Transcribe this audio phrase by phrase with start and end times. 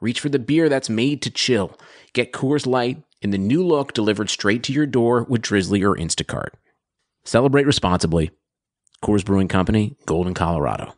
[0.00, 1.78] reach for the beer that's made to chill.
[2.12, 5.96] Get Coors Light in the new look delivered straight to your door with Drizly or
[5.96, 6.50] Instacart.
[7.24, 8.30] Celebrate responsibly.
[9.02, 10.94] Coors Brewing Company, Golden, Colorado.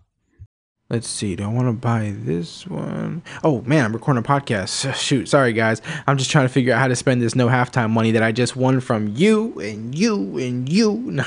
[0.91, 1.36] Let's see.
[1.36, 3.22] Do I want to buy this one?
[3.44, 4.92] Oh man, I'm recording a podcast.
[5.00, 5.80] Shoot, sorry guys.
[6.08, 8.32] I'm just trying to figure out how to spend this no halftime money that I
[8.32, 11.20] just won from you and you and you.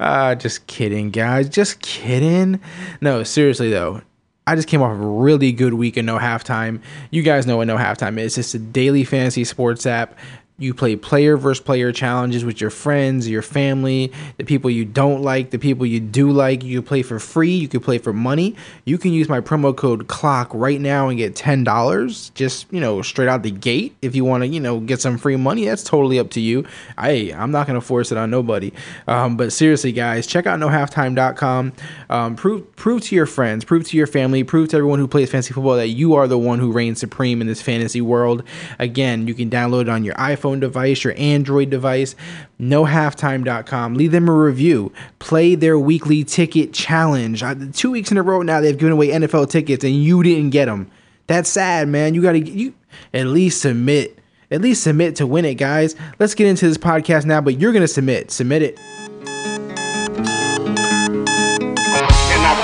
[0.00, 1.48] uh, just kidding, guys.
[1.48, 2.60] Just kidding.
[3.00, 4.02] No, seriously though.
[4.46, 6.80] I just came off a really good week of no halftime.
[7.10, 8.36] You guys know what no halftime is.
[8.38, 10.18] It's just a daily fantasy sports app
[10.60, 15.22] you play player versus player challenges with your friends, your family, the people you don't
[15.22, 16.62] like, the people you do like.
[16.62, 18.54] You play for free, you can play for money.
[18.84, 23.00] You can use my promo code CLOCK right now and get $10 just, you know,
[23.00, 23.96] straight out the gate.
[24.02, 26.66] If you want to, you know, get some free money, that's totally up to you.
[26.98, 28.72] I I'm not going to force it on nobody.
[29.08, 31.72] Um, but seriously, guys, check out nohalftime.com.
[32.10, 35.30] Um, prove prove to your friends, prove to your family, prove to everyone who plays
[35.30, 38.42] fantasy football that you are the one who reigns supreme in this fantasy world.
[38.78, 42.14] Again, you can download it on your iPhone iPhone device, your Android device,
[42.60, 43.94] nohalftime.com.
[43.94, 44.92] Leave them a review.
[45.18, 47.42] Play their weekly ticket challenge.
[47.74, 50.66] Two weeks in a row now, they've given away NFL tickets and you didn't get
[50.66, 50.90] them.
[51.26, 52.14] That's sad, man.
[52.14, 52.74] You got to you
[53.14, 54.18] at least submit.
[54.50, 55.94] At least submit to win it, guys.
[56.18, 58.32] Let's get into this podcast now, but you're going to submit.
[58.32, 58.76] Submit it.
[58.76, 59.06] Cannot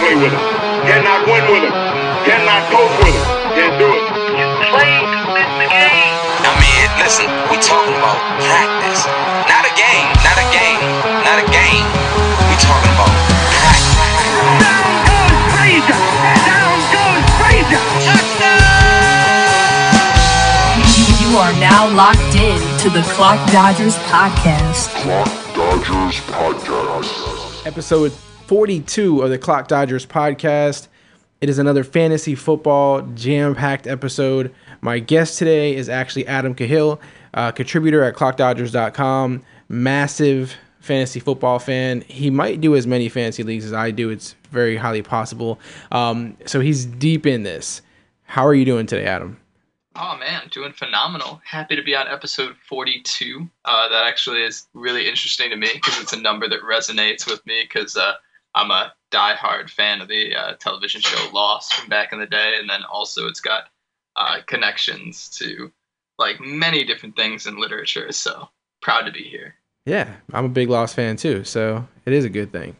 [0.00, 0.40] play with him.
[0.82, 1.65] Cannot win with him.
[21.36, 24.88] You are now locked in to the Clock Dodgers podcast.
[25.02, 27.66] Clock Dodgers Podcast.
[27.66, 30.88] episode 42 of the Clock Dodgers podcast.
[31.42, 34.54] It is another fantasy football jam packed episode.
[34.80, 37.02] My guest today is actually Adam Cahill,
[37.34, 42.00] uh, contributor at clockdodgers.com, massive fantasy football fan.
[42.08, 44.08] He might do as many fantasy leagues as I do.
[44.08, 45.60] It's very highly possible.
[45.92, 47.82] Um, so he's deep in this.
[48.24, 49.38] How are you doing today, Adam?
[49.98, 51.40] Oh man, doing phenomenal.
[51.44, 53.48] Happy to be on episode 42.
[53.64, 57.44] Uh, that actually is really interesting to me because it's a number that resonates with
[57.46, 58.12] me because uh,
[58.54, 62.56] I'm a diehard fan of the uh, television show Lost from back in the day,
[62.60, 63.64] and then also it's got
[64.16, 65.72] uh, connections to
[66.18, 68.12] like many different things in literature.
[68.12, 68.50] So
[68.82, 69.54] proud to be here.
[69.86, 72.76] Yeah, I'm a big Lost fan too, so it is a good thing.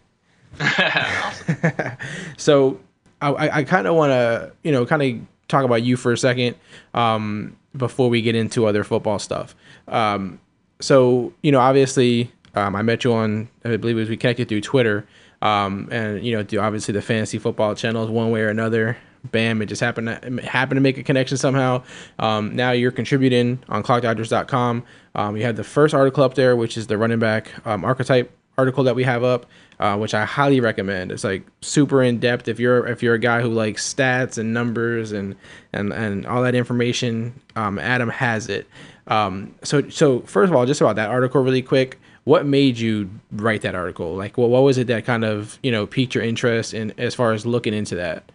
[2.36, 2.78] So
[3.20, 6.18] I, I kind of want to, you know, kind of talk about you for a
[6.18, 6.56] second
[6.94, 9.54] um, before we get into other football stuff.
[9.88, 10.40] Um,
[10.80, 14.48] so, you know, obviously, um, I met you on, I believe it was we connected
[14.48, 15.06] through Twitter.
[15.42, 18.96] Um, and, you know, obviously the fantasy football channels one way or another.
[19.24, 21.82] Bam, it just happened to, happened to make a connection somehow.
[22.18, 24.84] Um, now you're contributing on clockdodgers.com.
[25.14, 28.84] Um, you have the first article up there, which is the running back archetype article
[28.84, 29.46] that we have up,
[29.78, 31.12] uh, which I highly recommend.
[31.12, 32.48] It's like super in depth.
[32.48, 35.36] If you're if you're a guy who likes stats and numbers and
[35.72, 38.66] and and all that information, um, Adam has it.
[39.08, 41.98] Um, so so first of all, just about that article, really quick.
[42.24, 44.16] What made you write that article?
[44.16, 47.14] Like, what what was it that kind of you know piqued your interest in as
[47.14, 48.30] far as looking into that?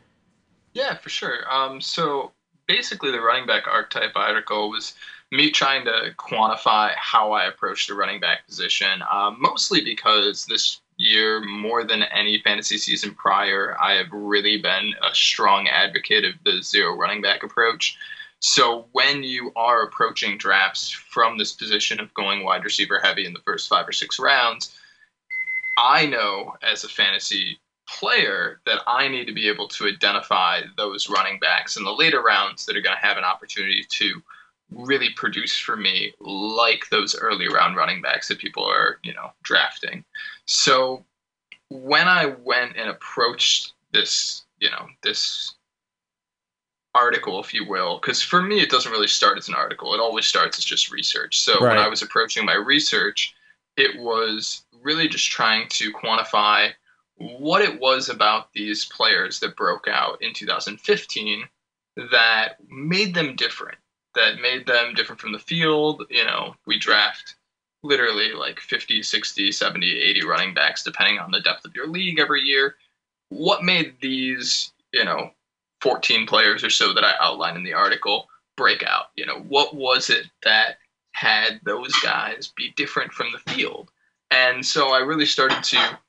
[0.73, 1.51] Yeah, for sure.
[1.51, 2.31] Um, so
[2.67, 4.93] basically, the running back archetype article was
[5.31, 10.80] me trying to quantify how I approach the running back position, um, mostly because this
[11.01, 16.33] year, more than any fantasy season prior, I have really been a strong advocate of
[16.45, 17.97] the zero running back approach.
[18.39, 23.33] So when you are approaching drafts from this position of going wide receiver heavy in
[23.33, 24.75] the first five or six rounds,
[25.77, 31.09] I know as a fantasy player that I need to be able to identify those
[31.09, 34.21] running backs in the later rounds that are going to have an opportunity to
[34.71, 39.31] really produce for me like those early round running backs that people are, you know,
[39.43, 40.03] drafting.
[40.45, 41.03] So
[41.69, 45.55] when I went and approached this, you know, this
[46.93, 49.93] article, if you will, because for me, it doesn't really start as an article.
[49.93, 51.39] It always starts as just research.
[51.39, 51.75] So Right.
[51.75, 53.33] when I was approaching my research,
[53.77, 56.73] it was really just trying to quantify
[57.15, 61.47] what it was about these players that broke out in 2015
[62.11, 63.77] that made them different,
[64.15, 66.03] that made them different from the field.
[66.09, 67.35] You know, we draft
[67.83, 72.19] literally like 50, 60, 70, 80 running backs, depending on the depth of your league
[72.19, 72.75] every year.
[73.29, 75.31] What made these, you know,
[75.81, 78.27] 14 players or so that I outlined in the article
[78.57, 79.07] break out?
[79.15, 80.77] You know, what was it that
[81.13, 83.89] had those guys be different from the field?
[84.29, 85.99] And so I really started to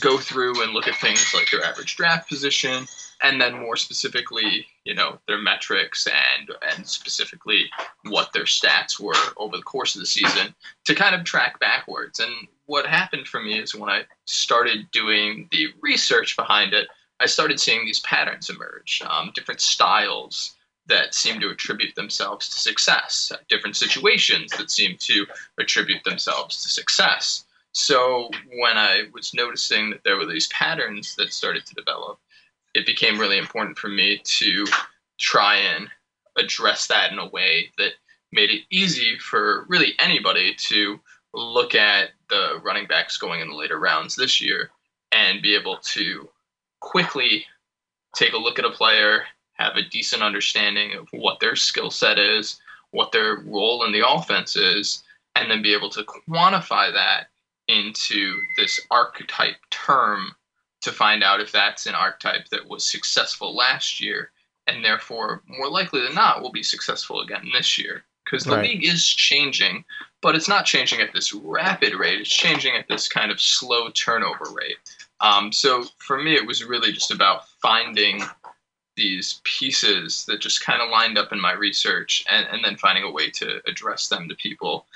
[0.00, 2.86] go through and look at things like their average draft position,
[3.22, 7.70] and then more specifically, you know, their metrics and and specifically
[8.04, 12.20] what their stats were over the course of the season to kind of track backwards.
[12.20, 12.32] And
[12.66, 16.88] what happened for me is when I started doing the research behind it,
[17.20, 20.54] I started seeing these patterns emerge, um, different styles
[20.86, 25.26] that seem to attribute themselves to success, different situations that seem to
[25.58, 27.44] attribute themselves to success.
[27.72, 32.18] So when I was noticing that there were these patterns that started to develop,
[32.74, 34.64] it became really important for me to
[35.18, 35.88] try and
[36.36, 37.92] address that in a way that
[38.32, 40.98] made it easy for really anybody to
[41.32, 44.70] look at the running backs going in the later rounds this year
[45.12, 46.28] and be able to
[46.80, 47.46] quickly
[48.14, 49.24] take a look at a player,
[49.54, 52.60] have a decent understanding of what their skill set is,
[52.90, 55.02] what their role in the offense is,
[55.36, 57.28] and then be able to quantify that
[57.68, 60.34] into this archetype term
[60.84, 64.30] to find out if that's an archetype that was successful last year
[64.66, 68.70] and therefore more likely than not will be successful again this year because the Right.
[68.70, 69.84] league is changing
[70.22, 73.90] but it's not changing at this rapid rate it's changing at this kind of slow
[73.90, 74.76] turnover rate
[75.20, 78.22] um, so for me it was really just about finding
[78.96, 83.04] these pieces that just kind of lined up in my research and, and then finding
[83.04, 84.86] a way to address them to people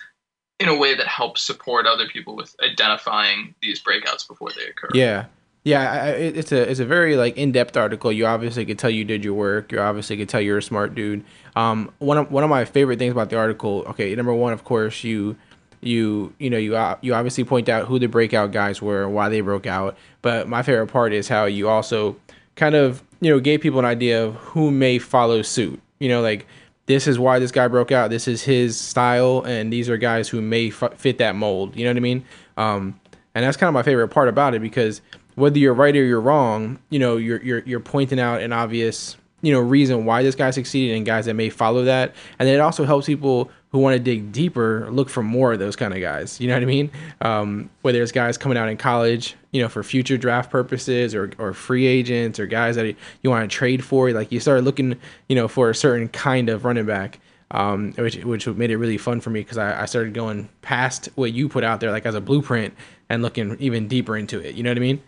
[0.61, 4.88] in a way that helps support other people with identifying these breakouts before they occur.
[4.93, 5.26] Yeah,
[5.64, 5.90] yeah.
[5.93, 8.10] I, I- it, it's a it's a very like in depth article.
[8.12, 9.72] You obviously could tell you did your work.
[9.72, 11.25] You obviously could tell you're a smart dude.
[11.56, 13.84] Um, one of one of my favorite things about the article.
[13.88, 15.37] Okay, number one, of course, you
[15.81, 16.72] you you know you
[17.02, 19.96] you obviously point out who the breakout guys were, and why they broke out.
[20.22, 22.16] But my favorite part is how you also
[22.56, 25.81] kind of you know gave people an idea of who may follow suit.
[25.99, 26.46] You know, like
[26.87, 28.10] this is why this guy broke out.
[28.10, 31.76] This is his style, and these are guys who may f- fit that mold.
[31.76, 32.25] You know what I mean?
[32.56, 32.99] Um,
[33.34, 35.00] and that's kind of my favorite part about it because
[35.38, 39.17] whether you're right or you're wrong, you know, you're you're you're pointing out an obvious
[39.40, 42.55] you know reason why this guy succeeded and guys that may follow that, and then
[42.56, 45.93] it also helps people who want to dig deeper look for more of those kind
[45.93, 46.40] of guys.
[46.40, 46.90] You know what I mean?
[47.20, 51.31] Um, whether it's guys coming out in college, you know, for future draft purposes, or
[51.38, 54.11] or free agents, or guys that you want to trade for.
[54.12, 54.96] Like you start looking,
[55.29, 57.20] you know, for a certain kind of running back
[57.50, 61.08] um, which which made it really fun for me because I, I started going past
[61.14, 62.75] what you put out there like as a blueprint
[63.08, 64.55] and looking even deeper into it.
[64.55, 65.02] You know what I mean?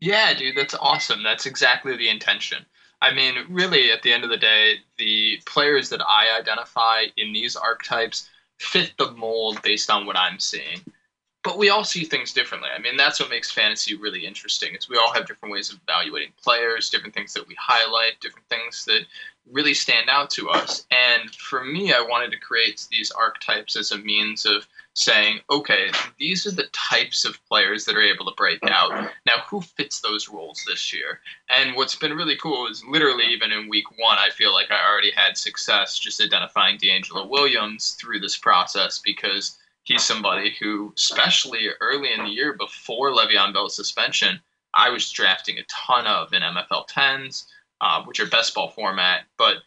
[0.00, 1.22] Yeah, dude, that's awesome.
[1.22, 2.64] That's exactly the intention.
[3.00, 7.32] I mean, really, at the end of the day, the players that I identify in
[7.32, 8.28] these archetypes
[8.58, 10.80] fit the mold based on what I'm seeing.
[11.42, 12.70] But we all see things differently.
[12.74, 14.74] I mean, that's what makes fantasy really interesting.
[14.74, 18.48] Is we all have different ways of evaluating players, different things that we highlight, different
[18.48, 19.02] things that
[19.52, 20.86] really stand out to us.
[20.90, 24.66] And for me, I wanted to create these archetypes as a means of
[24.96, 29.10] saying, okay, these are the types of players that are able to break out.
[29.26, 31.20] Now, who fits those roles this year?
[31.50, 34.90] And what's been really cool is literally even in week one, I feel like I
[34.90, 41.68] already had success just identifying DeAngelo Williams through this process because he's somebody who, especially
[41.82, 44.40] early in the year before Le'Veon Bell's suspension,
[44.72, 47.44] I was drafting a ton of in MFL 10s,
[47.82, 49.24] uh, which are best ball format.
[49.36, 49.58] But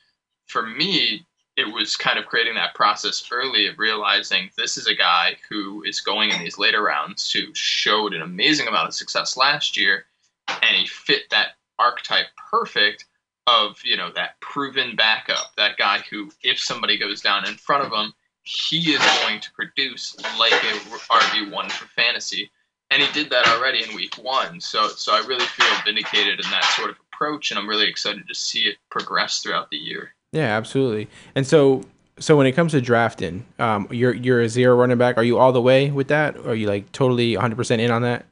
[0.47, 1.27] for me,
[1.59, 5.83] it was kind of creating that process early of realizing this is a guy who
[5.83, 10.05] is going in these later rounds who showed an amazing amount of success last year
[10.47, 13.05] and he fit that archetype perfect
[13.47, 17.83] of you know that proven backup that guy who if somebody goes down in front
[17.83, 18.13] of him
[18.43, 22.49] he is going to produce like a rb1 for fantasy.
[22.91, 24.59] And he did that already in week one.
[24.59, 28.27] So so i really feel vindicated in that sort of approach and i'm really excited
[28.27, 31.07] to see it progress throughout the year Yeah, absolutely.
[31.35, 31.83] And so
[32.19, 35.17] so when it comes to drafting, um, you're you're a zero running back.
[35.17, 36.37] Are you all the way with that?
[36.37, 38.25] Or are you like totally 100 percent in on that?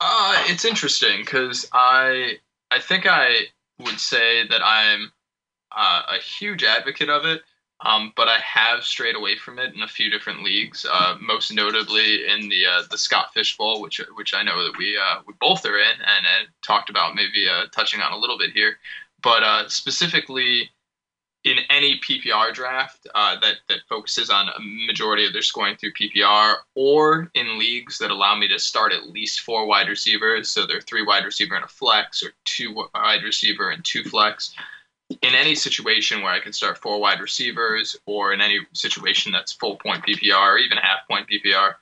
[0.00, 2.38] Uh, it's interesting because I
[2.70, 3.46] I think I
[3.78, 5.12] would say that I'm
[5.76, 7.42] uh, a huge advocate of it,
[7.84, 10.86] um, but I have strayed away from it in a few different leagues.
[10.90, 14.76] Uh, most notably in the uh, the Scott Fish Bowl, which which I know that
[14.78, 18.18] we uh, we both are in and, and talked about maybe uh, touching on a
[18.18, 18.78] little bit here,
[19.22, 20.70] but uh, specifically
[21.48, 25.92] in any PPR draft uh, that that focuses on a majority of their scoring through
[25.92, 30.66] PPR, or in leagues that allow me to start at least four wide receivers, so
[30.66, 34.54] they're three wide receiver and a flex, or two wide receiver and two flex.
[35.22, 39.52] in any situation where I can start four wide receivers, or in any situation that's
[39.52, 41.74] full point PPR or even half point PPR,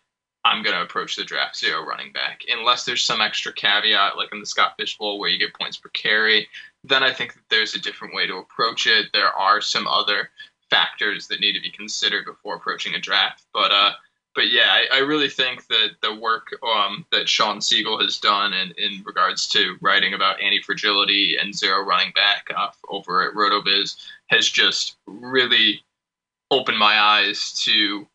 [0.46, 2.42] I'm going to approach the draft zero running back.
[2.48, 5.76] Unless there's some extra caveat, like in the Scott Fish Bowl, where you get points
[5.76, 6.48] per carry,
[6.84, 9.06] then I think that there's a different way to approach it.
[9.12, 10.30] There are some other
[10.70, 13.44] factors that need to be considered before approaching a draft.
[13.52, 13.92] But uh,
[14.36, 18.52] but yeah, I, I really think that the work um, that Shawn Siegele has done
[18.52, 23.34] in, in regards to writing about anti fragility and zero running back uh, over at
[23.34, 25.82] RotoViz has just really
[26.50, 28.06] opened my eyes to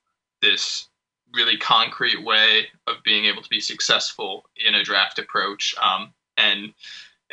[0.42, 0.88] this
[1.34, 5.76] really concrete way of being able to be successful in a draft approach.
[5.82, 6.74] Um, and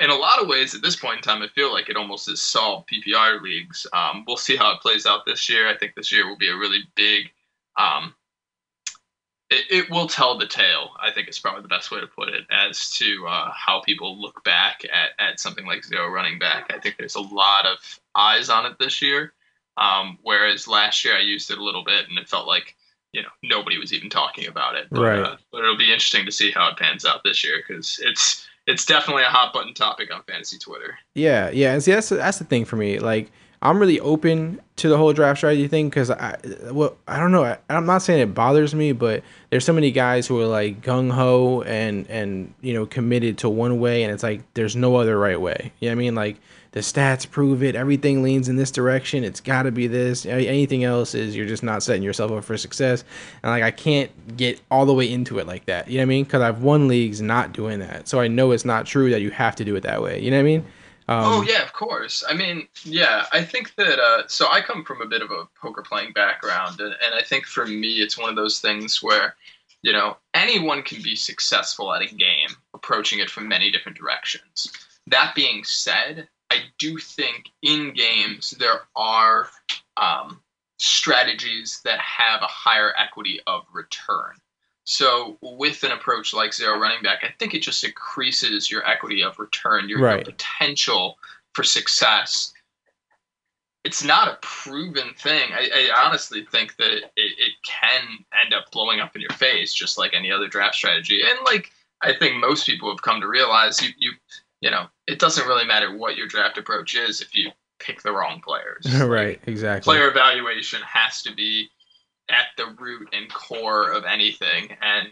[0.00, 2.28] in a lot of ways, at this point in time, I feel like it almost
[2.28, 3.86] has solved PPR leagues.
[3.92, 5.68] Um, we'll see how it plays out this year.
[5.68, 7.30] I think this year will be a really big.
[7.76, 8.14] Um,
[9.50, 10.90] it, it will tell the tale.
[11.00, 14.20] I think is probably the best way to put it as to uh, how people
[14.20, 16.70] look back at, at something like zero running back.
[16.72, 17.78] I think there's a lot of
[18.14, 19.32] eyes on it this year,
[19.76, 22.76] um, whereas last year I used it a little bit and it felt like
[23.12, 24.86] you know nobody was even talking about it.
[24.90, 25.18] But, Right.
[25.20, 28.46] Uh, but it'll be interesting to see how it pans out this year because it's
[28.66, 30.98] it's definitely a hot button topic on fantasy Twitter.
[31.14, 32.98] Yeah, yeah, and see that's that's the thing for me.
[32.98, 36.36] Like I'm really open to the whole draft strategy thing because I,
[36.70, 37.44] well, I don't know.
[37.44, 40.80] I, I'm not saying it bothers me, but there's so many guys who are like
[40.80, 44.96] gung ho and and you know committed to one way, and it's like there's no
[44.96, 45.72] other right way.
[45.80, 46.14] You know what I mean?
[46.14, 46.36] Like
[46.72, 47.74] the stats prove it.
[47.74, 49.24] Everything leans in this direction.
[49.24, 50.26] It's got to be this.
[50.26, 53.04] Anything else is you're just not setting yourself up for success.
[53.42, 55.88] And like I can't get all the way into it like that.
[55.88, 56.24] You know what I mean?
[56.24, 59.30] Because I've won leagues not doing that, so I know it's not true that you
[59.30, 60.20] have to do it that way.
[60.20, 60.64] You know what I mean?
[61.10, 62.22] Um, oh yeah, of course.
[62.28, 63.98] I mean, yeah, I think that.
[63.98, 67.22] Uh, so I come from a bit of a poker playing background, and, and I
[67.22, 69.34] think for me, it's one of those things where,
[69.80, 74.70] you know, anyone can be successful at a game, approaching it from many different directions.
[75.06, 79.48] That being said, I do think in games there are
[79.96, 80.40] um,
[80.78, 84.34] strategies that have a higher equity of return.
[84.84, 89.22] So with an approach like zero running back, I think it just increases your equity
[89.22, 91.18] of return, your, your potential
[91.52, 92.54] for success.
[93.84, 95.50] It's not a proven thing.
[95.52, 98.02] I, I honestly think that it, it, it can
[98.44, 101.20] end up blowing up in your face, just like any other draft strategy.
[101.22, 104.12] And like I think most people have come to realize, you you
[104.60, 108.12] you know, it doesn't really matter what your draft approach is if you pick the
[108.12, 108.86] wrong players.
[109.02, 109.92] right, exactly.
[109.92, 111.68] player evaluation has to be
[112.28, 114.76] at the root and core of anything.
[114.82, 115.08] And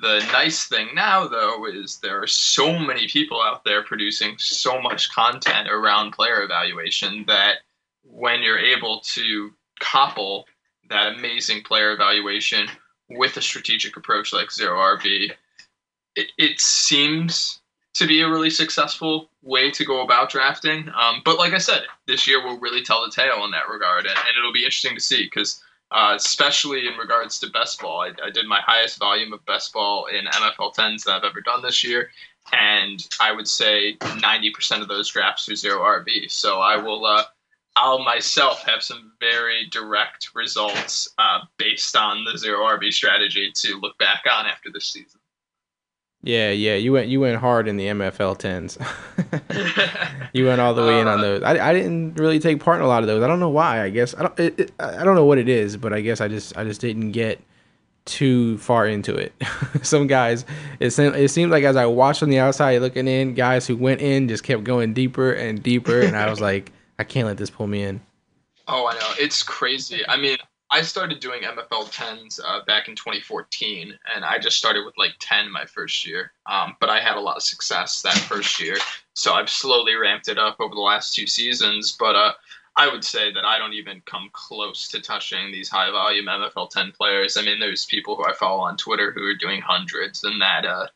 [0.00, 4.80] the nice thing now, though, is there are so many people out there producing so
[4.80, 7.58] much content around player evaluation that
[8.04, 10.46] when you're able to couple
[10.88, 12.68] that amazing player evaluation
[13.10, 15.32] with a strategic approach like Zero RB,
[16.16, 17.60] it, it seems
[17.94, 20.88] to be a really successful way to go about drafting.
[20.98, 24.06] Um, but like I said, this year will really tell the tale in that regard,
[24.06, 28.02] and, and it'll be interesting to see because, uh, especially in regards to best ball,
[28.02, 31.40] I, I did my highest volume of best ball in MFL 10s that I've ever
[31.40, 32.10] done this year,
[32.52, 36.30] and I would say 90% of those drafts are zero RB.
[36.30, 37.06] So I will.
[37.06, 37.24] Uh,
[37.76, 43.80] I'll myself have some very direct results uh, based on the zero RB strategy to
[43.80, 45.18] look back on after this season.
[46.26, 48.78] Yeah, yeah, you went you went hard in the MFL tens.
[50.32, 51.42] you went all the way in on Uh, those.
[51.42, 53.22] I, I didn't really take part in a lot of those.
[53.22, 53.82] I don't know why.
[53.82, 56.22] I guess I don't it, it, I don't know what it is, but I guess
[56.22, 57.40] I just I just didn't get
[58.06, 59.34] too far into it.
[59.82, 60.46] Some guys,
[60.80, 63.76] it seemed it seemed like as I watched from the outside looking in, guys who
[63.76, 67.36] went in just kept going deeper and deeper, and I was like, I can't let
[67.36, 68.00] this pull me in.
[68.66, 69.10] Oh, I know.
[69.18, 70.00] It's crazy.
[70.08, 70.38] I mean,
[70.74, 75.12] I started doing MFL 10s uh, back in 2014, and I just started with like
[75.20, 76.32] 10 my first year.
[76.46, 78.78] Um, but I had a lot of success that first year.
[79.14, 81.96] So I've slowly ramped it up over the last two seasons.
[81.96, 82.32] But uh,
[82.74, 86.70] I would say that I don't even come close to touching these high volume MFL
[86.70, 87.36] 10 players.
[87.36, 90.66] I mean, there's people who I follow on Twitter who are doing hundreds, and that
[90.66, 90.88] uh,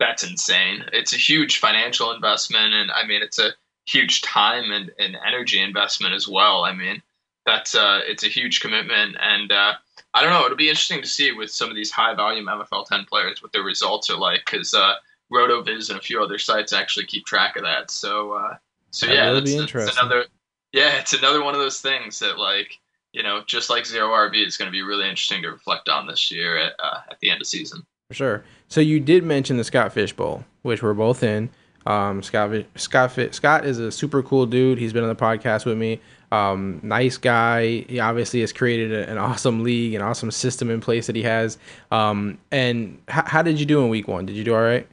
[0.00, 0.82] that's insane.
[0.94, 3.50] It's a huge financial investment, and I mean, it's a
[3.84, 6.64] huge time and, and energy investment as well.
[6.64, 7.02] I mean,
[7.46, 9.72] that's uh, it's a huge commitment, and uh,
[10.12, 10.44] I don't know.
[10.44, 13.52] It'll be interesting to see with some of these high volume MFL 10 players what
[13.52, 14.94] their results are like, because uh,
[15.32, 17.90] RotoViz and a few other sites actually keep track of that.
[17.90, 18.56] So, uh,
[18.90, 19.96] so That yeah, that's, that's interesting.
[19.98, 20.26] another.
[20.72, 22.78] Yeah, it's another one of those things that like
[23.12, 26.06] you know, just like zero RB, is going to be really interesting to reflect on
[26.06, 27.82] this year at uh, at the end of season.
[28.08, 28.44] For sure.
[28.68, 31.48] So you did mention the Scott Fish Bowl, which we're both in.
[31.86, 34.78] Um, Scott Scott Scott is a super cool dude.
[34.78, 36.00] He's been on the podcast with me.
[36.36, 37.84] Um, nice guy.
[37.88, 41.22] He obviously has created a, an awesome league, an awesome system in place that he
[41.22, 41.58] has.
[41.90, 44.26] Um, and h- how did you do in week one?
[44.26, 44.86] Did you do all right?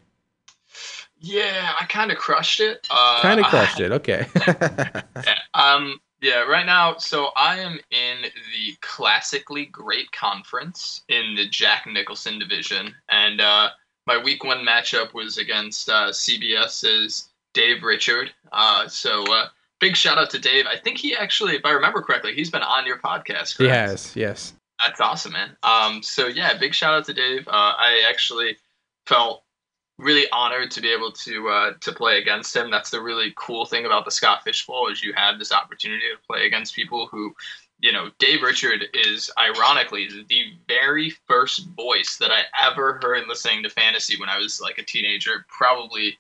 [1.20, 2.86] Yeah, I kind of crushed it.
[2.92, 3.92] Uh, Kind of I- crushed it.
[3.92, 4.26] Okay.
[5.26, 11.48] Yeah, um, yeah, right now, so I am in the classically great conference in the
[11.48, 13.70] Jack Nicholson division, and uh,
[14.08, 18.32] my week one matchup was against uh, CBS's Dave Richard.
[18.52, 19.48] Uh, so uh,
[19.84, 20.66] big shout out to Dave.
[20.66, 23.58] I think he actually, if I remember correctly, he's been on your podcast.
[23.58, 24.16] he has.
[24.16, 24.54] Yes.
[24.82, 25.58] That's awesome, man.
[25.62, 27.46] Um, so yeah, big shout out to Dave.
[27.48, 28.58] Uh, I actually
[29.08, 29.44] felt
[30.00, 32.72] really honored to be able to uh, to play against him.
[32.72, 36.06] That's the really cool thing about the Scott Fish Bowl is you have this opportunity
[36.12, 37.36] to play against people who,
[37.80, 43.64] you know, Dave Richard is ironically the very first voice that I ever heard listening
[43.64, 46.18] to fantasy when I was like a teenager, probably.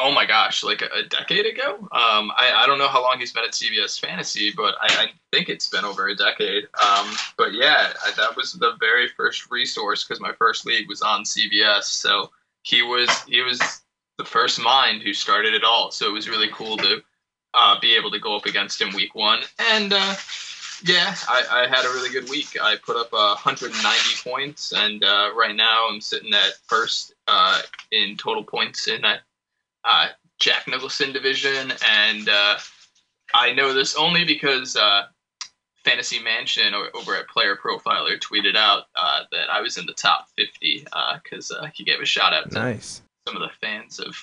[0.00, 1.74] Oh my gosh, like a, decade ago.
[1.74, 5.06] Um, I, I don't know how long he's been at CBS Fantasy, but I, I
[5.32, 6.64] think it's been over a decade.
[6.82, 11.00] Um, but yeah, I, that was the very first resource because my first league was
[11.00, 11.84] on CBS.
[11.84, 12.30] So
[12.62, 13.60] he was he was
[14.18, 15.92] the first mind who started it all.
[15.92, 17.02] So it was really cool to
[17.54, 19.40] uh, be able to go up against him week one.
[19.70, 20.14] And uh,
[20.84, 22.58] yeah, I, I had a really good week.
[22.60, 27.62] I put up uh, 190 points, and uh, right now I'm sitting at first uh,
[27.92, 29.20] in total points in that
[29.84, 30.08] uh,
[30.40, 31.72] Jack Nicholson division.
[31.88, 32.58] And uh,
[33.34, 35.02] I know this only because uh,
[35.84, 40.26] Fantasy Mansion over at Player Profiler tweeted out uh, that I was in the top
[40.36, 40.86] 50
[41.22, 43.02] because uh, he gave a shout out to Nice.
[43.26, 44.14] some of the fans of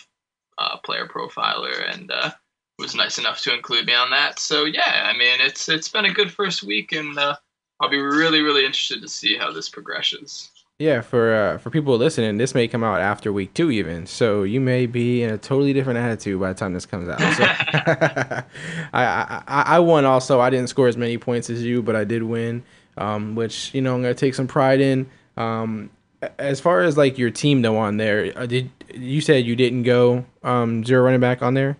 [0.58, 2.32] uh, Player Profiler and uh,
[2.80, 4.40] was nice enough to include me on that.
[4.40, 7.36] So yeah, I mean it's it's been a good first week, and uh,
[7.80, 10.50] I'll be really really interested to see how this progresses.
[10.82, 14.08] Yeah, for uh, for people listening, this may come out after week two, even.
[14.08, 17.20] So you may be in a totally different attitude by the time this comes out.
[17.20, 17.44] So
[18.92, 20.40] I, I I won also.
[20.40, 22.64] I didn't score as many points as you, but I did win,
[22.98, 25.08] um, which you know I'm gonna take some pride in.
[25.38, 25.92] Um,
[26.40, 29.84] as far as like your team though on there, uh, did you said you didn't
[29.84, 31.78] go um, zero running back on there?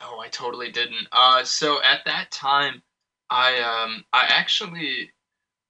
[0.00, 1.08] No, I totally didn't.
[1.12, 2.80] Uh, so at that time,
[3.28, 5.10] I um, I actually,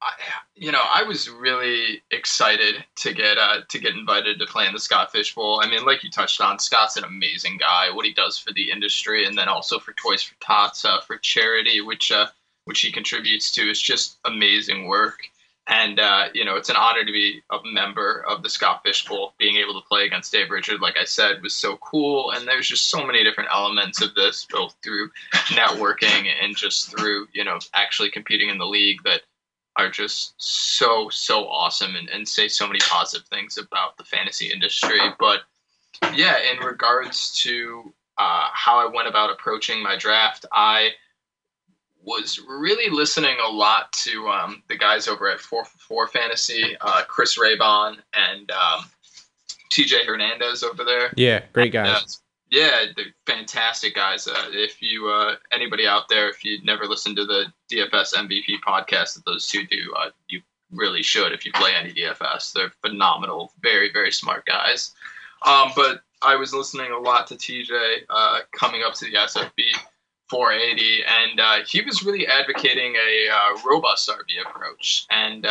[0.03, 0.13] I,
[0.55, 4.73] you know, I was really excited to get uh, to get invited to play in
[4.73, 5.61] the Scott Fish Bowl.
[5.63, 7.91] I mean, like you touched on, Scott's an amazing guy.
[7.91, 11.19] What he does for the industry, and then also for Toys for Tots uh, for
[11.19, 12.27] charity, which uh,
[12.65, 15.21] which he contributes to, is just amazing work.
[15.67, 19.05] And uh, you know, it's an honor to be a member of the Scott Fish
[19.05, 19.35] Bowl.
[19.39, 22.33] Being able to play against Dave Richard, like I said, was so cool.
[22.33, 25.11] And there's just so many different elements of this, both through
[25.49, 29.23] networking and just through you know actually competing in the league that
[29.77, 34.51] are just so so awesome and, and say so many positive things about the fantasy
[34.53, 34.99] industry.
[35.19, 35.41] But
[36.15, 40.91] yeah, in regards to uh, how I went about approaching my draft, I
[42.03, 46.77] was really listening a lot to um, the guys over at 4 for 4 Fantasy,
[46.81, 48.85] uh, Chris Raybon and um,
[49.71, 51.13] TJ Hernandez over there.
[51.17, 52.21] Yeah, great guys.
[52.51, 54.27] Yeah, they're fantastic guys.
[54.27, 58.61] Uh, if you uh, anybody out there, if you never listened to the DFS MVP
[58.67, 61.33] podcast that those two do, uh, you really should.
[61.33, 64.93] If you play any DFS, they're phenomenal, very very smart guys.
[65.47, 69.63] Um, but I was listening a lot to TJ uh, coming up to the SFB
[70.29, 75.07] 480, and uh, he was really advocating a uh, robust RB approach.
[75.11, 75.47] And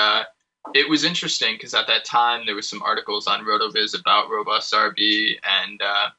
[0.73, 4.73] it was interesting because at that time there was some articles on RotoViz about robust
[4.73, 6.09] RB, and uh,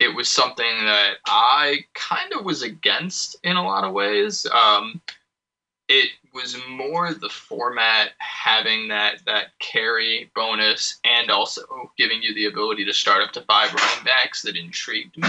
[0.00, 4.46] it was something that I kind of was against in a lot of ways.
[4.46, 5.00] Um,
[5.88, 12.46] it was more the format having that that carry bonus and also giving you the
[12.46, 15.28] ability to start up to five running backs that intrigued me.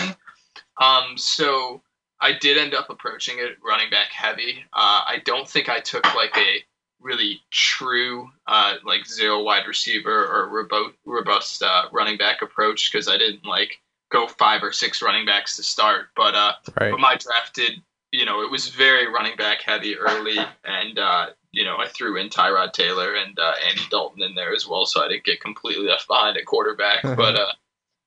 [0.79, 1.81] Um, so
[2.21, 4.63] I did end up approaching it running back heavy.
[4.71, 6.63] Uh, I don't think I took like a
[7.01, 13.17] really true uh, like zero wide receiver or robust, uh, running back approach because I
[13.17, 13.81] didn't like
[14.12, 16.08] go five or six running backs to start.
[16.15, 16.91] But uh, Right.
[16.91, 21.28] but my draft did, you know, it was very running back heavy early, and uh,
[21.52, 24.86] you know, I threw in Tyrod Taylor and uh, Andy Dalton in there as well,
[24.86, 27.02] so I didn't get completely left behind at quarterback.
[27.04, 27.52] but uh,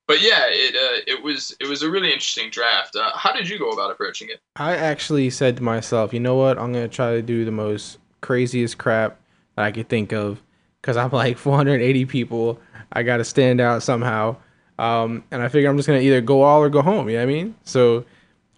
[0.07, 2.97] but yeah, it uh, it was it was a really interesting draft.
[2.97, 4.40] Uh, how did you go about approaching it?
[4.57, 6.59] I actually said to myself, you know what?
[6.59, 9.19] I'm gonna try to do the most craziest crap
[9.57, 10.43] that I could think of,
[10.81, 12.61] because I'm like 480 people.
[12.93, 14.37] I gotta stand out somehow,
[14.79, 17.09] um, and I figure I'm just gonna either go all or go home.
[17.09, 17.55] You know what I mean?
[17.65, 18.05] So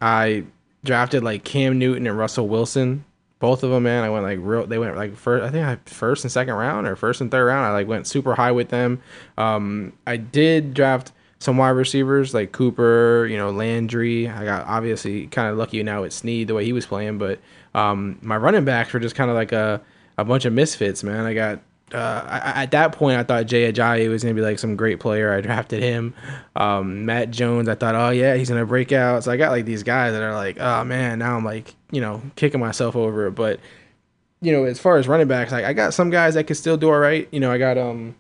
[0.01, 0.45] I
[0.85, 3.05] drafted like Cam Newton and Russell Wilson,
[3.39, 3.83] both of them.
[3.83, 4.67] Man, I went like real.
[4.67, 5.45] They went like first.
[5.45, 7.67] I think I first and second round or first and third round.
[7.67, 9.03] I like went super high with them.
[9.37, 14.29] Um, I did draft some wide receivers like Cooper, you know, Landry.
[14.29, 17.41] I got obviously kind of lucky now with Snead the way he was playing, but
[17.75, 19.83] um, my running backs were just kind of like a,
[20.17, 21.27] a bunch of misfits, man.
[21.27, 21.61] I got
[21.93, 24.99] uh, I, at that point, I thought Jay Ajayi was gonna be like some great
[24.99, 25.33] player.
[25.33, 26.15] I drafted him.
[26.57, 29.23] Um, Matt Jones, I thought, oh yeah, he's gonna break out.
[29.25, 32.01] So I got like these guys that are like, oh man, now I'm like, you
[32.01, 33.33] know, kicking myself over it.
[33.33, 33.61] But
[34.41, 36.77] you know, as far as running backs, like I got some guys that could still
[36.77, 37.29] do all right.
[37.31, 38.17] You know, I got um,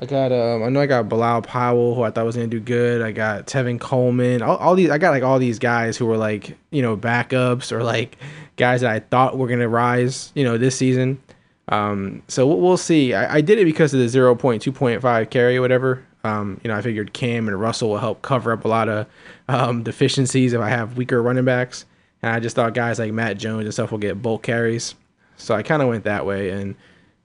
[0.00, 2.60] I got um, I know I got Bilal Powell, who I thought was gonna do
[2.60, 3.02] good.
[3.02, 4.40] I got Tevin Coleman.
[4.40, 7.72] All, all these, I got like all these guys who were like, you know, backups
[7.72, 8.16] or like
[8.56, 10.32] guys that I thought were gonna rise.
[10.34, 11.20] You know, this season.
[11.68, 13.12] Um, so we'll, see.
[13.12, 16.04] I, I, did it because of the 0.2.5 carry or whatever.
[16.22, 19.06] Um, you know, I figured Cam and Russell will help cover up a lot of
[19.48, 21.84] um, deficiencies if I have weaker running backs.
[22.22, 24.94] And I just thought guys like Matt Jones and stuff will get bulk carries.
[25.36, 26.50] So I kind of went that way.
[26.50, 26.76] And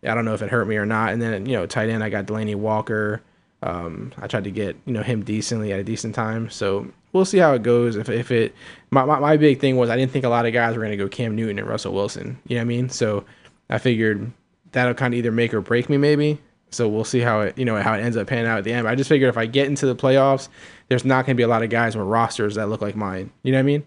[0.04, 1.14] I don't know if it hurt me or not.
[1.14, 3.22] And then, you know, tight end, I got Delanie Walker.
[3.64, 6.50] Um, I tried to get, you know, him decently at a decent time.
[6.50, 7.96] So we'll see how it goes.
[7.96, 8.56] If, if it,
[8.90, 10.98] my, my, my big thing was I didn't think a lot of guys were going
[10.98, 12.40] to go Cam Newton and Russell Wilson.
[12.48, 12.90] You know what I mean?
[12.90, 13.24] So,
[13.72, 14.32] I figured
[14.74, 16.40] that'll kind of either make or break me, maybe.
[16.70, 18.72] So we'll see how it, you know, how it ends up panning out at the
[18.72, 18.84] end.
[18.84, 20.48] But I just figured if I get into the playoffs,
[20.88, 23.32] there's not going to be a lot of guys with rosters that look like mine.
[23.44, 23.84] You know what I mean?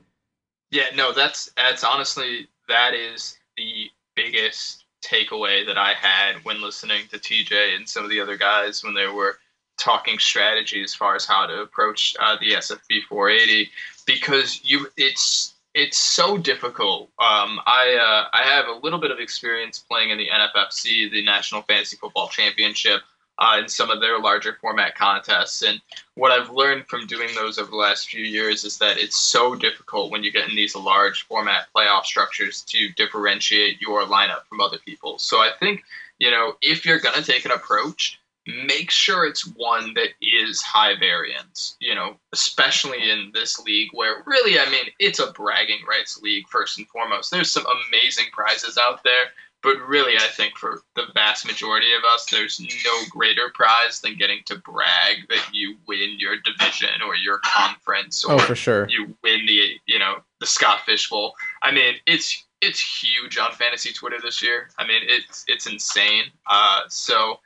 [0.71, 7.07] Yeah, no, that's that's honestly that is the biggest takeaway that I had when listening
[7.11, 9.39] to TJ and some of the other guys when they were
[9.79, 13.71] talking strategy as far as how to approach uh, the SFB 480
[14.07, 17.11] because you it's it's so difficult.
[17.19, 21.25] Um, I uh, I have a little bit of experience playing in the NFFC, the
[21.25, 23.03] National Fantasy Football Championship,
[23.39, 25.63] uh, in some of their larger format contests.
[25.63, 25.81] And
[26.15, 29.57] what I've learned from doing those over the last few years is that it's so
[29.57, 34.61] difficult when you get in these large format playoff structures to differentiate your lineup from
[34.61, 35.19] other people.
[35.19, 35.83] So I think
[36.19, 40.99] you know if you're gonna take an approach make sure it's one that is high
[40.99, 46.21] variance, you know, especially in this league where really, I mean, it's a bragging rights
[46.21, 47.31] league first and foremost.
[47.31, 49.31] There's some amazing prizes out there,
[49.65, 54.19] but really, I think for the vast majority of us, there's no greater prize than
[54.19, 58.87] getting to brag that you win your division or your conference or oh, for sure.
[58.91, 61.35] you win the, you know, the Scott Fish Bowl.
[61.63, 64.69] I mean, it's it's huge on fantasy Twitter this year.
[64.79, 66.25] I mean, it's it's insane.
[66.47, 67.41] Uh, so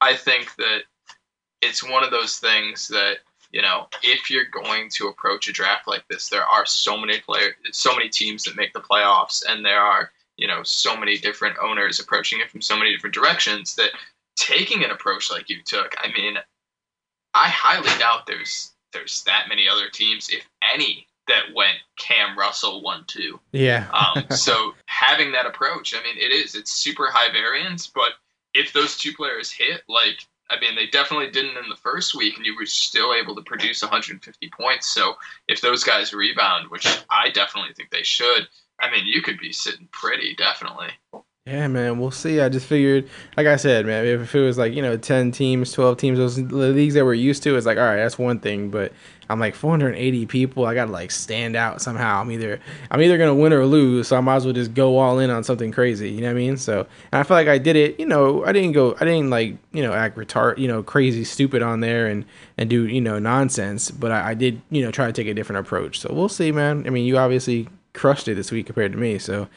[0.00, 0.82] I think that
[1.62, 3.18] it's one of those things that
[3.52, 7.20] you know if you're going to approach a draft like this, there are so many
[7.20, 11.18] players, so many teams that make the playoffs, and there are you know so many
[11.18, 13.90] different owners approaching it from so many different directions that
[14.36, 16.36] taking an approach like you took, I mean,
[17.34, 22.82] I highly doubt there's there's that many other teams, if any, that went Cam Russell
[22.82, 23.40] one two.
[23.52, 23.86] Yeah.
[23.92, 28.12] um, so having that approach, I mean, it is it's super high variance, but
[28.56, 30.18] if those two players hit, like
[30.50, 33.42] I mean, they definitely didn't in the first week, and you were still able to
[33.42, 34.88] produce 150 points.
[34.88, 35.14] So
[35.48, 38.46] if those guys rebound, which I definitely think they should,
[38.80, 40.88] I mean, you could be sitting pretty, definitely.
[41.46, 42.40] Yeah, man, we'll see.
[42.40, 45.70] I just figured, like I said, man, if it was like you know ten teams,
[45.70, 48.70] twelve teams, those leagues that we're used to, it's like all right, that's one thing.
[48.70, 48.92] But
[49.28, 50.66] I'm like 480 people.
[50.66, 52.20] I gotta like stand out somehow.
[52.20, 52.60] I'm either
[52.90, 55.30] I'm either gonna win or lose, so I might as well just go all in
[55.30, 56.10] on something crazy.
[56.10, 56.56] You know what I mean?
[56.56, 57.98] So and I feel like I did it.
[57.98, 58.96] You know, I didn't go.
[59.00, 62.24] I didn't like you know act retard, you know, crazy, stupid on there and
[62.56, 63.90] and do you know nonsense.
[63.90, 66.00] But I, I did you know try to take a different approach.
[66.00, 66.84] So we'll see, man.
[66.86, 69.18] I mean, you obviously crushed it this week compared to me.
[69.18, 69.48] So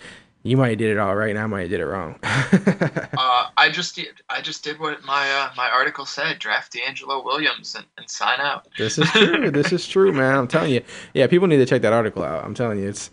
[0.44, 2.18] you might have did it all right, and I might have did it wrong.
[2.24, 4.08] uh, I just did.
[4.30, 8.40] I just did what my uh, my article said: draft DeAngelo Williams and, and sign
[8.40, 8.68] out.
[8.78, 9.52] this is true.
[9.52, 10.36] this is true, man.
[10.36, 10.82] I'm telling you.
[11.14, 12.46] Yeah, people need to check that article out.
[12.46, 13.10] I'm telling you, it's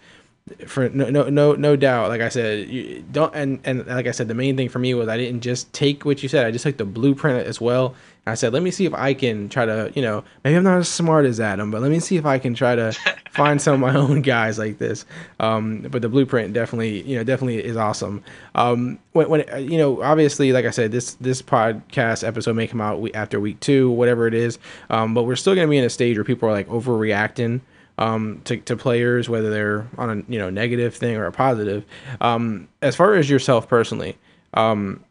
[0.66, 2.08] for no no no no doubt.
[2.08, 4.94] Like I said, you don't and and like I said, the main thing for me
[4.94, 6.46] was I didn't just take what you said.
[6.46, 7.94] I just took the blueprint as well
[8.26, 10.64] and I said, let me see if I can try to, you know, maybe I'm
[10.64, 12.92] not as smart as Adam, but let me see if I can try to
[13.30, 15.06] find some of my own guys like this.
[15.38, 18.24] Um, but the blueprint definitely, you know, definitely is awesome.
[18.56, 22.66] Um, when, when uh, you know, obviously, like I said, this this podcast episode may
[22.66, 24.58] come out after week two, whatever it is.
[24.90, 27.60] Um, but we're still going to be in a stage where people are like overreacting
[27.98, 31.84] um, to, to players, whether they're on a you know negative thing or a positive.
[32.20, 34.16] Um, as far as yourself personally,
[34.54, 35.04] um,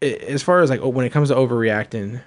[0.00, 2.20] as far as like when it comes to overreacting,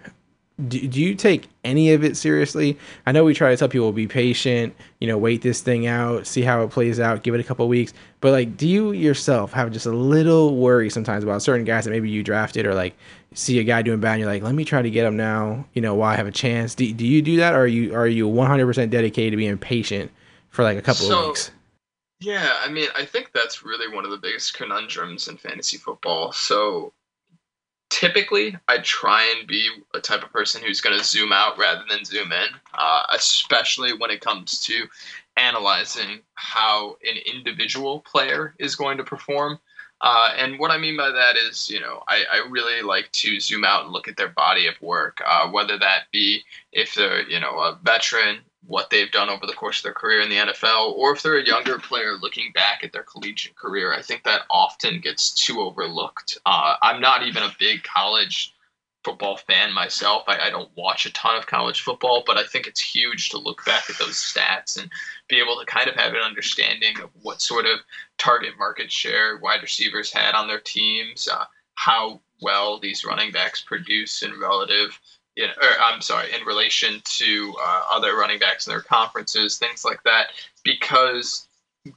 [0.67, 2.77] do, do you take any of it seriously?
[3.05, 6.27] I know we try to tell people be patient, you know, wait this thing out,
[6.27, 7.93] see how it plays out, give it a couple weeks.
[8.19, 11.91] But like, do you yourself have just a little worry sometimes about certain guys that
[11.91, 12.95] maybe you drafted or like
[13.33, 15.65] see a guy doing bad and you're like, let me try to get him now,
[15.73, 16.75] you know, while I have a chance.
[16.75, 20.11] Do, do you do that or are you are you 100% dedicated to being patient
[20.49, 21.51] for like a couple so, of weeks?
[22.19, 26.31] Yeah, I mean, I think that's really one of the biggest conundrums in fantasy football.
[26.31, 26.93] So
[27.91, 31.83] typically I try and be a type of person who's going to zoom out rather
[31.87, 34.85] than zoom in, uh, especially when it comes to
[35.37, 39.59] analyzing how an individual player is going to perform.
[39.99, 43.39] Uh, and what I mean by that is, you know, I, I really like to
[43.39, 47.29] zoom out and look at their body of work, uh, whether that be if they're,
[47.29, 50.35] you know, a veteran, what they've done over the course of their career in the
[50.35, 53.93] NFL, or if they're a younger player looking back at their collegiate career.
[53.93, 56.37] I think that often gets too overlooked.
[56.45, 58.53] Uh, I'm not even a big college
[59.03, 60.23] football fan myself.
[60.27, 63.39] I, I, don't watch a ton of college football, but I think it's huge to
[63.39, 64.91] look back at those stats and
[65.27, 67.79] be able to kind of have an understanding of what sort of
[68.17, 71.45] target market share wide receivers had on their teams, uh,
[71.75, 74.99] how well these running backs produce in relative.
[75.35, 79.57] You know, or I'm sorry, in relation to uh, other running backs in their conferences,
[79.57, 80.27] things like that,
[80.63, 81.47] because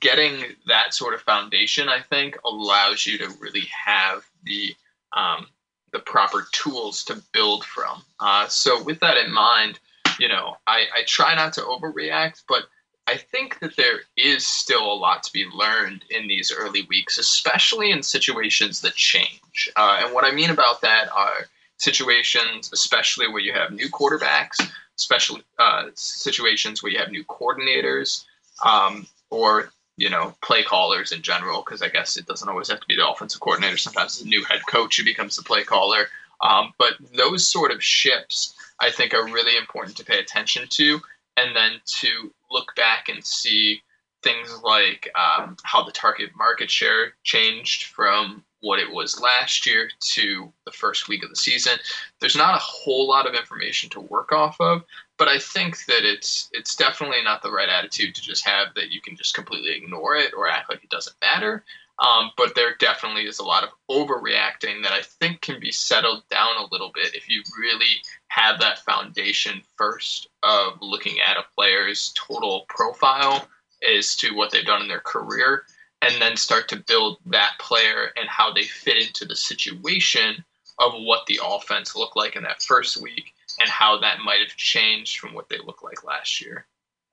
[0.00, 4.74] getting that sort of foundation, I think, allows you to really have the
[5.16, 5.46] um,
[5.92, 8.02] the proper tools to build from.
[8.18, 9.78] Uh, so with that in mind,
[10.18, 12.64] you know, I, I try not to overreact, but
[13.06, 17.18] I think that there is still a lot to be learned in these early weeks,
[17.18, 19.70] especially in situations that change.
[19.76, 21.46] Uh, and what I mean about that are
[21.78, 28.24] situations, especially where you have new quarterbacks, especially uh, situations where you have new coordinators,
[28.64, 32.80] um, or you know, play callers in general, because I guess it doesn't always have
[32.80, 33.76] to be the offensive coordinator.
[33.76, 36.06] Sometimes the new head coach who becomes the play caller.
[36.40, 41.00] Um, but those sort of shifts, I think, are really important to pay attention to,
[41.36, 43.82] and then to look back and see
[44.22, 49.90] things like um, how the target market share changed from what it was last year
[50.00, 51.78] to the first week of the season.
[52.18, 54.84] There's not a whole lot of information to work off of,
[55.18, 58.90] but I think that it's it's definitely not the right attitude to just have that
[58.90, 61.62] you can just completely ignore it or act like it doesn't matter.
[61.98, 66.24] Um, but there definitely is a lot of overreacting that I think can be settled
[66.28, 71.44] down a little bit if you really have that foundation first of looking at a
[71.54, 73.46] player's total profile
[73.94, 75.64] as to what they've done in their career
[76.04, 80.44] and then start to build that player and how they fit into the situation
[80.78, 84.56] of what the offense looked like in that first week and how that might have
[84.56, 86.66] changed from what they looked like last year.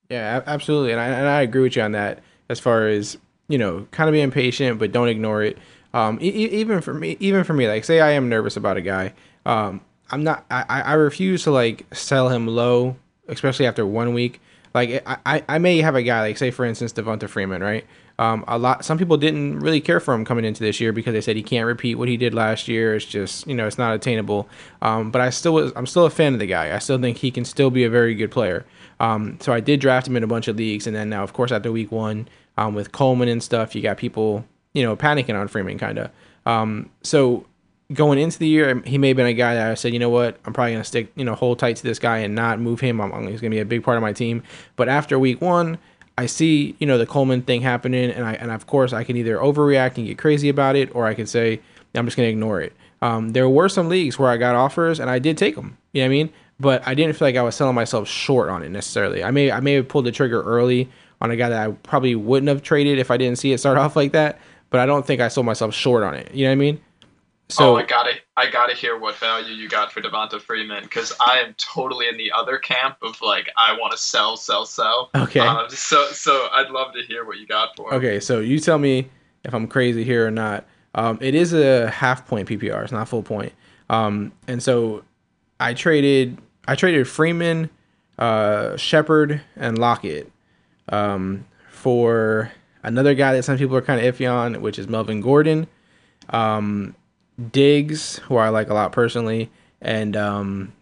[0.10, 2.19] Yeah, absolutely, and I and I agree with you on that.
[2.49, 5.58] As far as you know, kind of being patient, but don't ignore it.
[5.93, 8.82] Um, e- even for me, even for me, like say I am nervous about a
[8.82, 9.13] guy,
[9.45, 10.45] um, I'm not.
[10.51, 12.97] I, I refuse to like sell him low,
[13.30, 14.41] especially after one week.
[14.73, 17.86] Like I, I may have a guy like say for instance Devonta Freeman, right?
[18.21, 18.86] Um, a lot.
[18.86, 21.41] Some people didn't really care for him coming into this year because they said he
[21.41, 22.93] can't repeat what he did last year.
[22.93, 24.47] It's just you know it's not attainable.
[24.84, 25.73] Um, but I still was.
[25.75, 26.75] I'm still a fan of the guy.
[26.75, 28.63] I still think he can still be a very good player.
[28.99, 31.34] Um, so I did draft him in a bunch of leagues, and then now of
[31.34, 35.34] course after week one um, with Coleman and stuff, you got people you know panicking
[35.34, 36.12] on Freeman kind of.
[36.45, 37.47] Um, so
[37.91, 40.10] going into the year, he may have been a guy that I said, you know
[40.10, 42.79] what, I'm probably gonna stick, you know, hold tight to this guy and not move
[42.79, 43.01] him.
[43.01, 44.43] I'm, he's gonna be a big part of my team.
[44.75, 45.79] But after week one,
[46.17, 49.17] I see, you know, the Coleman thing happening, and I and of course I can
[49.17, 51.62] either overreact and get crazy about it, or I can say
[51.95, 52.74] I'm just gonna ignore it.
[53.02, 55.78] Um, there were some leagues where I got offers and I did take them.
[55.91, 56.34] You know what I mean?
[56.60, 59.24] But I didn't feel like I was selling myself short on it necessarily.
[59.24, 62.15] I may I may have pulled the trigger early on a guy that I probably
[62.15, 64.39] wouldn't have traded if I didn't see it start off like that.
[64.69, 66.34] But I don't think I sold myself short on it.
[66.34, 66.82] You know what I mean?
[67.51, 71.13] So oh, I gotta, I gotta hear what value you got for Devonta Freeman because
[71.19, 75.09] I am totally in the other camp of like I want to sell, sell, sell.
[75.15, 75.41] Okay.
[75.41, 77.91] Um, so, so I'd love to hear what you got for.
[77.91, 77.97] Him.
[77.97, 79.09] Okay, so you tell me
[79.43, 80.65] if I'm crazy here or not.
[80.95, 82.83] Um, it is a half point PPR.
[82.83, 83.53] It's not full point.
[83.89, 85.03] Um, and so
[85.59, 86.37] I traded,
[86.67, 87.69] I traded Freeman,
[88.17, 90.31] uh, Shepard, and Lockett,
[90.89, 92.51] um, for
[92.83, 95.67] another guy that some people are kind of iffy on, which is Melvin Gordon.
[96.29, 96.95] Um,
[97.51, 99.49] Diggs, who I like a lot personally,
[99.82, 100.73] and um,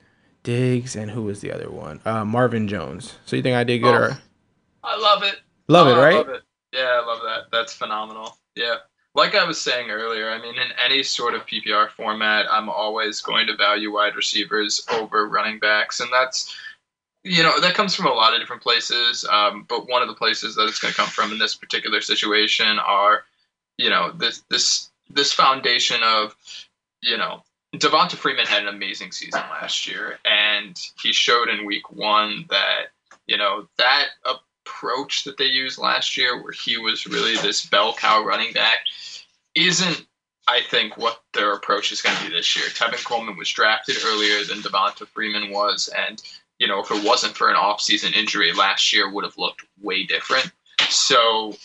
[0.44, 2.00] Diggs, and who was the other one?
[2.06, 3.16] Uh, Marvin Jones.
[3.26, 3.96] So you think I did good?
[3.96, 4.18] Oh, or?
[4.84, 5.40] I love it.
[5.68, 6.16] Love oh, it, right?
[6.16, 6.42] Love it.
[6.74, 7.52] Yeah, I love that.
[7.52, 8.38] That's phenomenal.
[8.56, 8.76] Yeah.
[9.16, 13.22] Like I was saying earlier, I mean, in any sort of PPR format, I'm always
[13.22, 16.56] going to value wide receivers over running backs, and that's
[17.24, 19.26] you know that comes from a lot of different places.
[19.30, 22.02] Um, but one of the places that it's going to come from in this particular
[22.02, 23.24] situation are,
[23.78, 26.36] you know, this this this foundation of,
[27.02, 27.44] you know,
[27.76, 32.88] Devonta Freeman had an amazing season last year, and he showed in week one that,
[33.28, 37.94] you know, that approach that they used last year, where he was really this bell
[37.94, 38.80] cow running back,
[39.56, 40.06] isn't,
[40.48, 42.66] I think, what their approach is going to be this year.
[42.70, 46.22] Tevin Coleman was drafted earlier than Devonta Freeman was, and,
[46.58, 50.06] you know, if it wasn't for an offseason injury last year, would have looked way
[50.06, 50.52] different.
[50.90, 51.56] So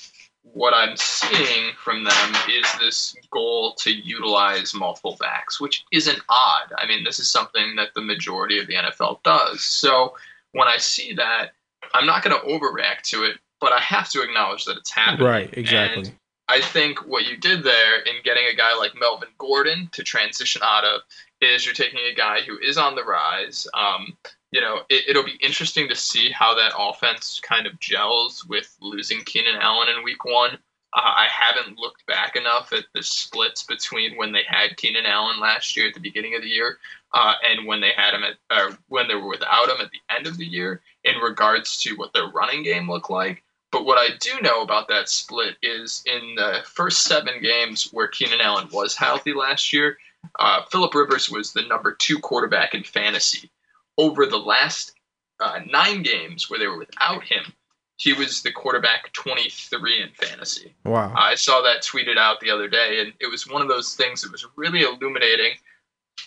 [0.53, 6.73] what I'm seeing from them is this goal to utilize multiple backs, which isn't odd.
[6.79, 9.63] I mean, this is something that the majority of the NFL does.
[9.63, 10.17] So
[10.53, 11.53] when I see that,
[11.93, 15.27] I'm not going to overreact to it, but I have to acknowledge that it's happening.
[15.27, 16.05] Right, exactly.
[16.05, 16.13] And
[16.49, 20.61] I think what you did there in getting a guy like Melvin Gordon to transition
[20.63, 21.01] out of
[21.45, 23.67] is you're taking a guy who is on the rise.
[23.75, 24.17] Um,
[24.51, 28.77] you know, it, will be interesting to see how that offense kind of gels with
[28.81, 30.53] losing Keenan Allen in week one.
[30.97, 35.41] Uh, I haven't looked back enough at the splits between when they had Keenan Allen
[35.41, 36.79] last year at the beginning of the year
[37.13, 40.15] uh, and when they had him at, or when they were without him at the
[40.15, 43.43] end of the year in regards to what their running game looked like.
[43.73, 48.07] But what I do know about that split is in the first seven games where
[48.07, 49.99] Keenan Allen was healthy last year,
[50.39, 53.51] uh, Philip Rivers was the number two quarterback in fantasy.
[53.97, 54.93] Over the last
[55.41, 57.53] uh, nine games where they were without him,
[57.97, 60.75] he was the quarterback 23 in fantasy.
[60.85, 61.13] Wow.
[61.17, 64.23] I saw that tweeted out the other day, and it was one of those things
[64.23, 65.53] that was really illuminating.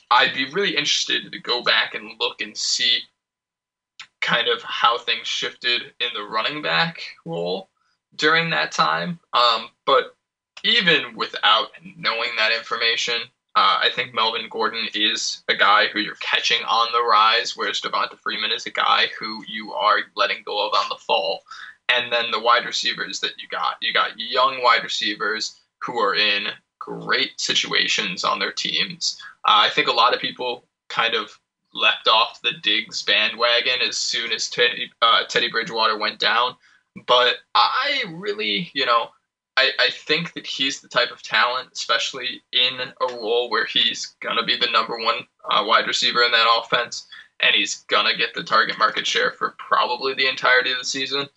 [0.09, 2.99] I'd be really interested to go back and look and see
[4.21, 7.69] kind of how things shifted in the running back role
[8.15, 9.19] during that time.
[9.33, 10.15] Um, but
[10.63, 13.21] even without knowing that information,
[13.57, 17.81] uh, I think Melvin Gordon is a guy who you're catching on the rise, whereas
[17.81, 21.41] Devonta Freeman is a guy who you are letting go of on the fall.
[21.89, 26.13] And then the wide receivers that you got, you got young wide receivers who are
[26.13, 29.19] in great situations on their teams.
[29.43, 31.39] Uh, I think a lot of people kind of
[31.73, 36.55] leapt off the Diggs bandwagon as soon as Teddy, uh, Teddy Bridgewater went down.
[37.07, 39.09] But I really, you know,
[39.57, 44.15] I, I think that he's the type of talent, especially in a role where he's
[44.21, 47.07] gonna be the number one uh, wide receiver in that offense,
[47.39, 51.27] and he's gonna get the target market share for probably the entirety of the season.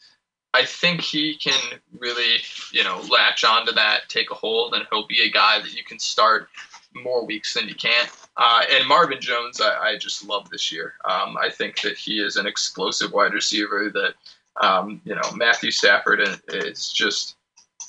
[0.53, 2.37] I think he can really,
[2.73, 5.85] you know, latch onto that, take a hold, and he'll be a guy that you
[5.85, 6.49] can start
[6.95, 8.07] more weeks than you can.
[8.37, 10.95] Uh, and Marvin Jones, I, I, just love this year.
[11.05, 14.15] Um, I think that he is an explosive wide receiver that,
[14.61, 17.37] um, you know, Matthew Stafford is just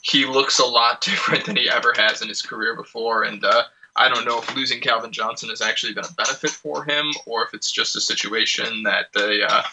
[0.01, 3.23] he looks a lot different than he ever has in his career before.
[3.23, 3.63] And uh,
[3.95, 7.43] I don't know if losing Calvin Johnson has actually been a benefit for him, or
[7.43, 9.63] if it's just a situation that the uh,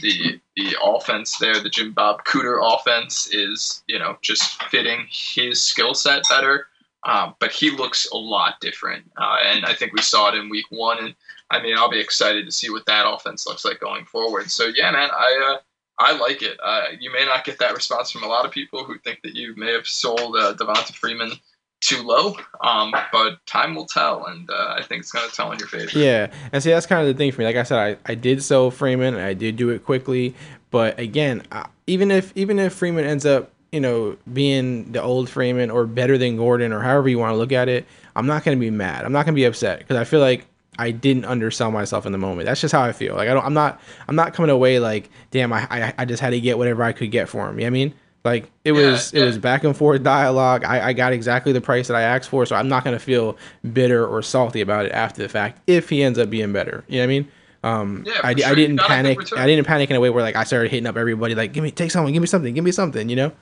[0.00, 5.62] the the offense there, the Jim Bob Cooter offense, is you know just fitting his
[5.62, 6.68] skill set better.
[7.04, 10.48] Um, but he looks a lot different, uh, and I think we saw it in
[10.48, 10.98] Week One.
[11.04, 11.14] And
[11.50, 14.50] I mean, I'll be excited to see what that offense looks like going forward.
[14.50, 15.60] So yeah, man, I uh,
[16.02, 16.58] I like it.
[16.62, 19.34] Uh, you may not get that response from a lot of people who think that
[19.34, 21.32] you may have sold uh, Devonta Freeman
[21.80, 25.50] too low, um, but time will tell, and uh, I think it's going to tell
[25.52, 25.98] in your favor.
[25.98, 27.44] Yeah, and see that's kind of the thing for me.
[27.44, 30.34] Like I said, I, I did sell Freeman, and I did do it quickly,
[30.70, 35.28] but again, I, even if even if Freeman ends up you know being the old
[35.28, 38.44] Freeman or better than Gordon or however you want to look at it, I'm not
[38.44, 39.04] going to be mad.
[39.04, 40.46] I'm not going to be upset because I feel like
[40.78, 42.46] I didn't undersell myself in the moment.
[42.46, 43.14] That's just how I feel.
[43.14, 46.22] Like I don't, I'm not, I'm not coming away like, damn, I, I, I just
[46.22, 47.58] had to get whatever I could get for him.
[47.58, 47.94] You know what I mean?
[48.24, 49.22] Like it yeah, was, yeah.
[49.22, 50.64] it was back and forth dialogue.
[50.64, 53.36] I, I got exactly the price that I asked for, so I'm not gonna feel
[53.72, 56.84] bitter or salty about it after the fact if he ends up being better.
[56.86, 57.28] You know what I mean?
[57.64, 58.48] Um, yeah, I, sure.
[58.48, 59.18] I didn't panic.
[59.36, 61.62] I didn't panic in a way where like I started hitting up everybody like, give
[61.62, 63.08] me, take someone, give me something, give me something.
[63.08, 63.32] You know?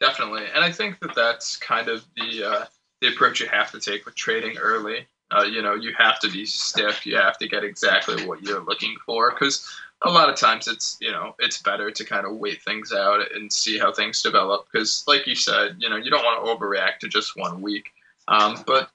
[0.00, 2.64] Definitely, and I think that that's kind of the uh,
[3.00, 5.06] the approach you have to take with trading early.
[5.30, 7.06] Uh, you know, you have to be stiff.
[7.06, 9.66] You have to get exactly what you're looking for because
[10.04, 13.20] a lot of times it's you know it's better to kind of wait things out
[13.34, 16.50] and see how things develop because like you said you know you don't want to
[16.52, 17.90] overreact to just one week
[18.28, 18.90] um, but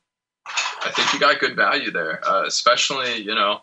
[0.81, 3.59] i think you got good value there uh, especially you know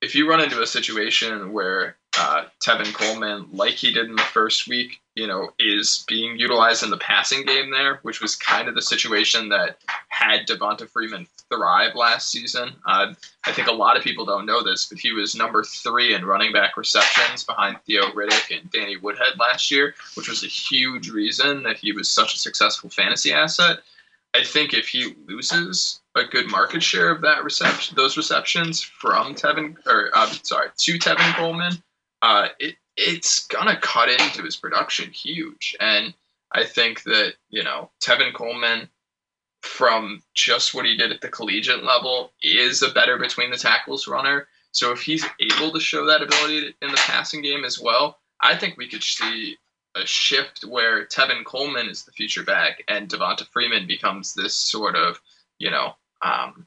[0.00, 4.22] if you run into a situation where uh, Tevin Coleman, like he did in the
[4.22, 8.68] first week, you know, is being utilized in the passing game there, which was kind
[8.68, 12.70] of the situation that had Devonta Freeman thrive last season.
[12.86, 13.12] Uh,
[13.44, 16.24] I think a lot of people don't know this, but he was number three in
[16.24, 21.10] running back receptions behind Theo Riddick and Danny Woodhead last year, which was a huge
[21.10, 23.78] reason that he was such a successful fantasy asset.
[24.32, 29.34] I think if he loses a good market share of that reception, those receptions from
[29.34, 31.82] Tevin, or uh, sorry, to Tevin Coleman,
[32.22, 35.76] uh, it it's gonna cut into his production huge.
[35.80, 36.14] And
[36.52, 38.88] I think that you know Tevin Coleman,
[39.62, 44.08] from just what he did at the collegiate level, is a better between the tackles
[44.08, 44.48] runner.
[44.72, 48.56] So if he's able to show that ability in the passing game as well, I
[48.56, 49.58] think we could see
[49.94, 54.96] a shift where Tevin Coleman is the future back and Devonta Freeman becomes this sort
[54.96, 55.20] of,
[55.58, 56.66] you know, um,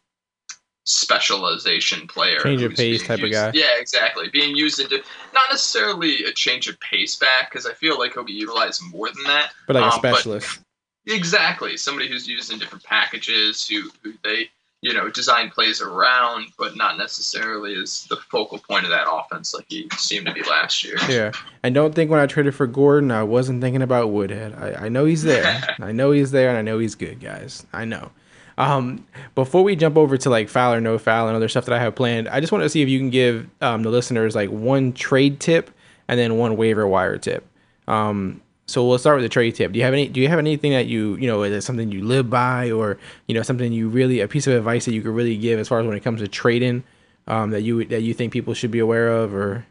[0.85, 2.39] specialization player.
[2.39, 3.59] Change of pace type used, of guy.
[3.59, 4.29] Yeah, exactly.
[4.29, 4.97] Being used into
[5.33, 9.07] not necessarily a change of pace back because I feel like he'll be utilized more
[9.07, 9.51] than that.
[9.67, 10.59] But like um, a specialist.
[11.05, 11.75] exactly.
[11.77, 14.49] Somebody who's used in different packages who who they
[14.85, 19.51] you know, design plays around, but not necessarily as the focal point of that offense
[19.51, 20.97] like he seemed to be last year.
[21.09, 21.31] Yeah,
[21.63, 24.53] and don't think when I traded for Gordon, I wasn't thinking about Woodhead.
[24.53, 25.75] I, I know he's there.
[25.79, 27.65] I know he's there, and I know he's good, guys.
[27.73, 28.11] I know.
[28.57, 31.73] Um, before we jump over to like foul or no foul and other stuff that
[31.73, 34.35] I have planned, I just want to see if you can give um, the listeners
[34.35, 35.71] like one trade tip
[36.07, 37.45] and then one waiver wire tip.
[37.87, 39.73] Um, so we'll start with the trade tip.
[39.73, 40.07] Do you have any?
[40.07, 42.97] Do you have anything that you you know is it something you live by, or
[43.27, 45.67] you know something you really a piece of advice that you could really give as
[45.67, 46.83] far as when it comes to trading
[47.27, 49.65] um, that you that you think people should be aware of, or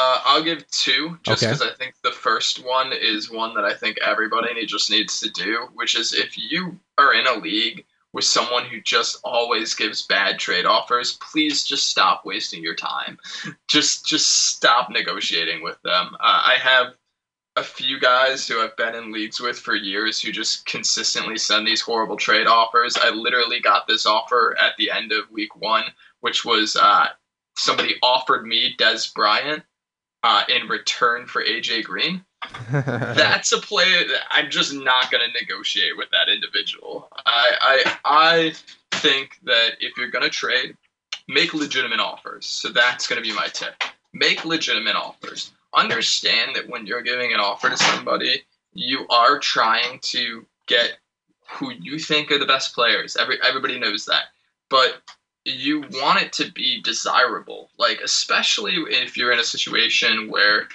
[0.00, 1.52] Uh, I'll give two, just Okay.
[1.52, 5.30] because I think the first one is one that I think everybody just needs to
[5.30, 10.02] do, which is if you are in a league with someone who just always gives
[10.06, 13.18] bad trade offers, please just stop wasting your time.
[13.68, 16.14] Just just stop negotiating with them.
[16.14, 16.94] Uh, I have
[17.56, 21.66] a few guys who I've been in leagues with for years who just consistently send
[21.66, 22.96] these horrible trade offers.
[22.96, 25.84] I literally got this offer at the end of week one,
[26.20, 27.08] which was uh,
[27.56, 29.64] somebody offered me Dez Bryant
[30.22, 32.24] uh, in return for AJ Green.
[32.70, 37.08] That's a play that I'm just not going to negotiate with that individual.
[37.26, 38.52] I, I I
[38.92, 40.76] think that if you're going to trade,
[41.26, 42.46] make legitimate offers.
[42.46, 43.74] So that's going to be my tip.
[44.12, 45.52] Make legitimate offers.
[45.74, 48.42] Understand that when you're giving an offer to somebody,
[48.72, 50.98] you are trying to get
[51.50, 53.16] who you think are the best players.
[53.16, 54.24] Every everybody knows that.
[54.70, 55.02] But
[55.44, 57.70] you want it to be desirable.
[57.78, 60.68] Like especially if you're in a situation where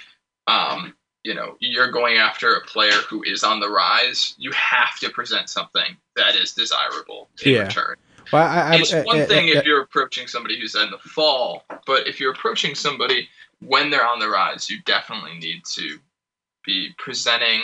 [0.46, 4.98] um, you know, you're going after a player who is on the rise, you have
[5.00, 7.62] to present something that is desirable in Yeah.
[7.62, 7.96] return.
[8.30, 11.64] well, I, I, It's one I- thing if you're approaching somebody who's in the fall,
[11.86, 13.28] but if you're approaching somebody
[13.60, 15.98] when they're on the rise, you definitely need to
[16.64, 17.62] be presenting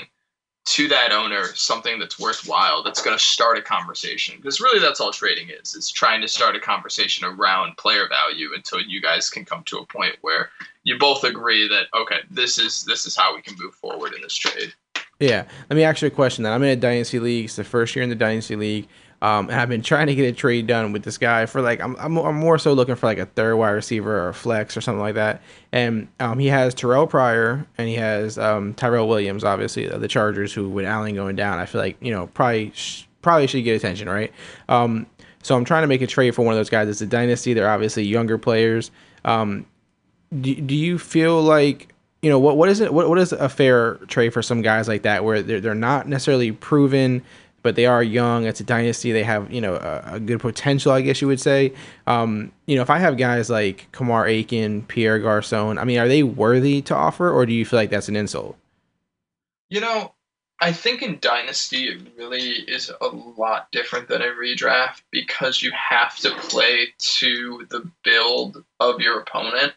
[0.70, 5.00] to that owner something that's worthwhile that's going to start a conversation because really that's
[5.00, 9.28] all trading is it's trying to start a conversation around player value until you guys
[9.28, 10.50] can come to a point where
[10.84, 14.22] you both agree that okay this is this is how we can move forward in
[14.22, 14.72] this trade
[15.18, 15.44] Yeah.
[15.68, 16.52] Let me ask you a question then.
[16.54, 17.44] I'm in a dynasty league.
[17.44, 18.88] It's the first year in the dynasty league.
[19.22, 21.80] Um, and I've been trying to get a trade done with this guy for like
[21.80, 24.76] I'm, I'm, I'm more so looking for like a third wide receiver or a flex
[24.76, 25.42] or something like that.
[25.72, 30.54] And um, he has Terrell Pryor and he has um, Tyrell Williams, obviously the Chargers,
[30.54, 33.76] who with Allen going down, I feel like you know probably sh- probably should get
[33.76, 34.32] attention, right?
[34.70, 35.06] Um,
[35.42, 36.88] so I'm trying to make a trade for one of those guys.
[36.88, 37.54] It's a dynasty.
[37.54, 38.90] They're obviously younger players.
[39.24, 39.66] Um,
[40.38, 41.92] do, do you feel like
[42.22, 44.88] you know what what is it what, what is a fair trade for some guys
[44.88, 47.22] like that where they're, they're not necessarily proven
[47.62, 48.46] but they are young.
[48.46, 49.12] It's a dynasty.
[49.12, 51.72] They have you know a, a good potential i guess you would say.
[52.06, 56.06] Um you know if i have guys like kamar aiken pierre garcon i mean are
[56.06, 58.56] they worthy to offer or do you feel like that's an insult?
[59.68, 60.14] You know,
[60.60, 65.72] I think in Dynasty it really is a lot different than a redraft because you
[65.72, 69.72] have to play to the build of your opponent.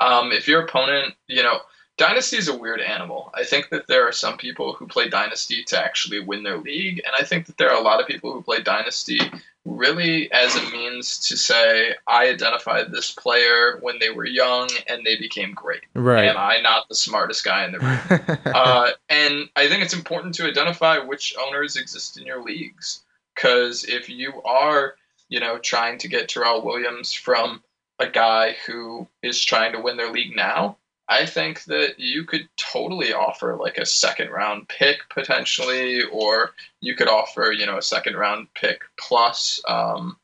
[0.00, 1.60] Um, if your opponent, you know,
[1.96, 3.30] Dynasty is a weird animal.
[3.34, 7.00] I think that there are some people who play Dynasty to actually win their league,
[7.04, 9.20] and I think that there are a lot of people who play Dynasty
[9.64, 15.04] really as a means to say, I identified this player when they were young and
[15.04, 15.82] they became great.
[15.94, 18.38] right Am I not the smartest guy in the room?
[18.54, 23.02] uh, and I think it's important to identify which owners exist in your leagues.
[23.34, 24.94] Because if you are,
[25.28, 27.62] you know, trying to get Terrell Williams from
[27.98, 30.76] a guy who is trying to win their league now,
[31.08, 36.94] I think that you could totally offer like a second round pick potentially, or you
[36.96, 40.16] could offer, you know, a second round pick plus um,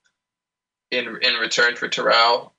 [0.91, 2.55] in in return for Terrell.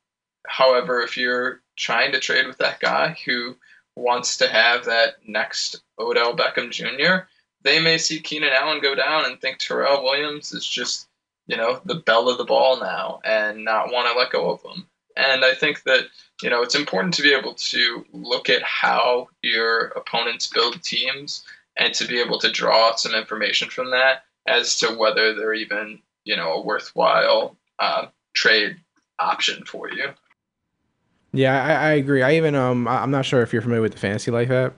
[0.47, 3.55] However, if you're trying to trade with that guy who
[3.95, 7.27] wants to have that next Odell Beckham Jr.,
[7.63, 11.07] they may see Keenan Allen go down and think Terrell Williams is just,
[11.47, 14.61] you know, the belle of the ball now and not want to let go of
[14.61, 14.87] him.
[15.15, 16.05] And I think that,
[16.41, 21.43] you know, it's important to be able to look at how your opponents build teams
[21.77, 25.99] and to be able to draw some information from that as to whether they're even,
[26.25, 28.77] you know, a worthwhile uh, trade
[29.19, 30.09] option for you.
[31.31, 33.99] yeah I, I agree i even um i'm not sure if you're familiar with the
[33.99, 34.73] fantasy life app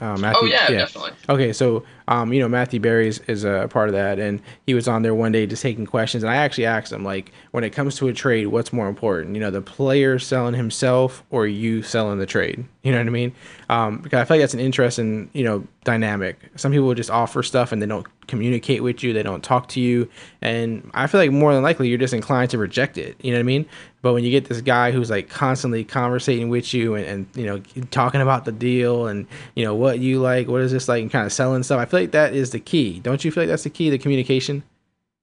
[0.00, 1.12] um, Oh, yeah, definitely.
[1.28, 4.72] Okay, so um, you know Matthew Berry is, is a part of that, and he
[4.72, 7.64] was on there one day just taking questions, and I actually asked him like, when
[7.64, 9.34] it comes to a trade, what's more important?
[9.34, 12.64] You know, the player selling himself or you selling the trade?
[12.82, 13.34] You know what I mean?
[13.68, 16.40] Um, because I feel like that's an interesting you know dynamic.
[16.56, 19.80] Some people just offer stuff and they don't communicate with you, they don't talk to
[19.80, 20.08] you,
[20.40, 23.16] and I feel like more than likely you're just inclined to reject it.
[23.22, 23.66] You know what I mean?
[24.00, 27.44] But when you get this guy who's like constantly conversating with you and, and you
[27.44, 27.58] know
[27.90, 31.10] talking about the deal and you know what you like, what is this like, and
[31.10, 33.00] kind of selling stuff, I feel like that is the key.
[33.00, 34.62] Don't you feel like that's the key, the communication?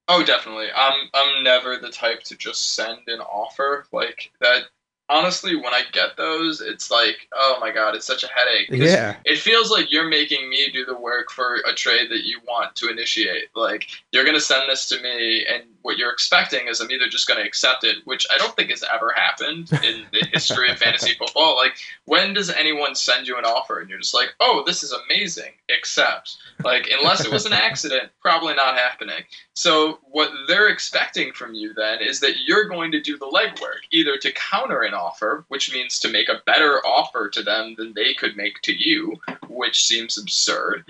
[0.07, 0.67] Oh, definitely.
[0.75, 4.63] I'm I'm never the type to just send an offer like that.
[5.07, 8.69] Honestly, when I get those, it's like, oh my god, it's such a headache.
[8.71, 9.17] Yeah.
[9.23, 12.75] It feels like you're making me do the work for a trade that you want
[12.77, 13.49] to initiate.
[13.55, 17.27] Like you're gonna send this to me, and what you're expecting is I'm either just
[17.27, 21.13] gonna accept it, which I don't think has ever happened in the history of fantasy
[21.13, 21.55] football.
[21.55, 21.73] Like,
[22.05, 25.51] when does anyone send you an offer and you're just like, oh, this is amazing,
[25.69, 26.37] accept?
[26.63, 29.25] Like, unless it was an accident, probably not happening.
[29.53, 33.85] So what they're expecting from you then is that you're going to do the legwork,
[33.91, 37.93] either to counter an offer, which means to make a better offer to them than
[37.93, 40.83] they could make to you, which seems absurd,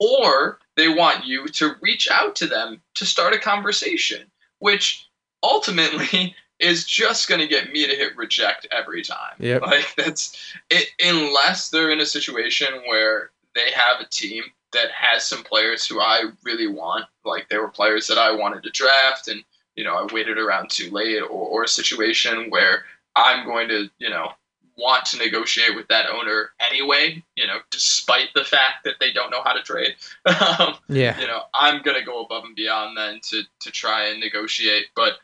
[0.00, 5.08] or they want you to reach out to them to start a conversation, which
[5.42, 9.34] ultimately is just going to get me to hit reject every time.
[9.38, 9.62] Yep.
[9.62, 10.36] Like that's
[10.70, 14.42] it unless they're in a situation where they have a team
[14.72, 18.62] that has some players who I really want, like they were players that I wanted
[18.64, 19.42] to draft and
[19.76, 22.82] you know, I waited around too late or, or a situation where
[23.14, 24.32] I'm going to, you know,
[24.78, 29.30] want to negotiate with that owner anyway, you know, despite the fact that they don't
[29.30, 29.96] know how to trade.
[30.58, 31.20] um, Yeah.
[31.20, 34.86] you know, I'm gonna go above and beyond then to to try and negotiate.
[34.94, 35.14] But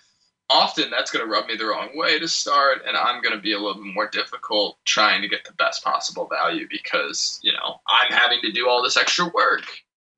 [0.50, 3.58] often that's gonna rub me the wrong way to start, and I'm gonna be a
[3.58, 8.12] little bit more difficult trying to get the best possible value because you know I'm
[8.12, 9.64] having to do all this extra work.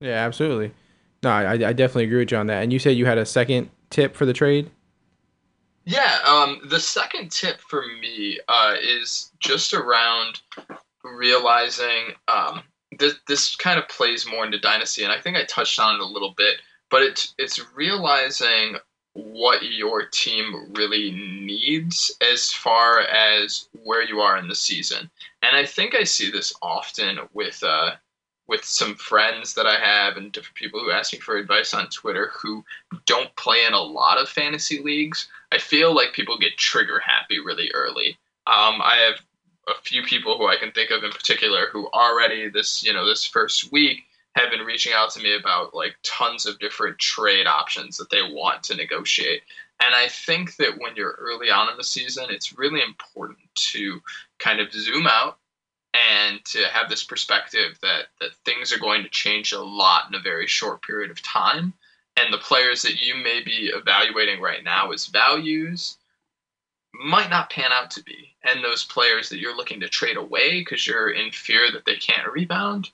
[0.01, 0.73] Yeah, absolutely.
[1.23, 2.63] No, I, I definitely agree with you on that.
[2.63, 4.71] And you said you had a second tip for the trade.
[5.87, 10.41] Yeah, um, the second tip for me uh, is just around
[11.05, 12.63] realizing um,
[12.99, 13.15] this.
[13.29, 16.05] This kind of plays more into dynasty, and I think I touched on it a
[16.05, 16.57] little bit.
[16.91, 18.77] But it's it's realizing
[19.13, 25.09] what your team really needs as far as where you are in the season,
[25.43, 27.93] and I think I see this often with uh,
[28.49, 31.89] with some friends that I have and different people who ask me for advice on
[31.91, 32.65] Twitter who
[33.05, 35.29] don't play in a lot of fantasy leagues.
[35.53, 38.19] I feel like people get trigger happy really early.
[38.47, 39.21] Um, I have
[39.69, 43.07] a few people who I can think of in particular who already this you know
[43.07, 44.05] this first week
[44.37, 48.23] have been reaching out to me about like tons of different trade options that they
[48.23, 49.43] want to negotiate.
[49.85, 53.39] And I think that when you're early on in the season, it's really important
[53.73, 54.01] to
[54.39, 55.39] kind of zoom out
[56.19, 60.15] and to have this perspective that that things are going to change a lot in
[60.15, 61.73] a very short period of time
[62.17, 65.97] and the players that you may be evaluating right now as values
[66.95, 68.35] might not pan out to be.
[68.43, 71.97] And those players that you're looking to trade away because you're in fear that they
[71.97, 72.91] can't rebound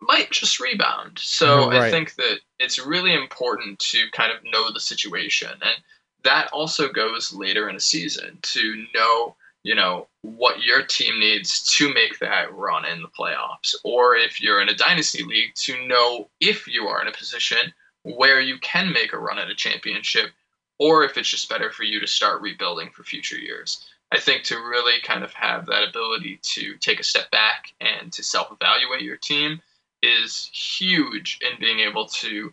[0.00, 1.18] might just rebound.
[1.18, 1.90] So mm-hmm, i Right.
[1.90, 5.50] think that it's really important to kind of know the situation.
[5.50, 5.76] And
[6.24, 11.62] that also goes later in a season to know you know what your team needs
[11.76, 13.74] to make that run in the playoffs.
[13.82, 17.72] Or if you're in a dynasty league to know if you are in a position
[18.04, 20.30] where you can make a run at a championship
[20.78, 24.44] or if it's just better for you to start rebuilding for future years i think
[24.44, 29.02] to really kind of have that ability to take a step back and to self-evaluate
[29.02, 29.60] your team
[30.02, 32.52] is huge in being able to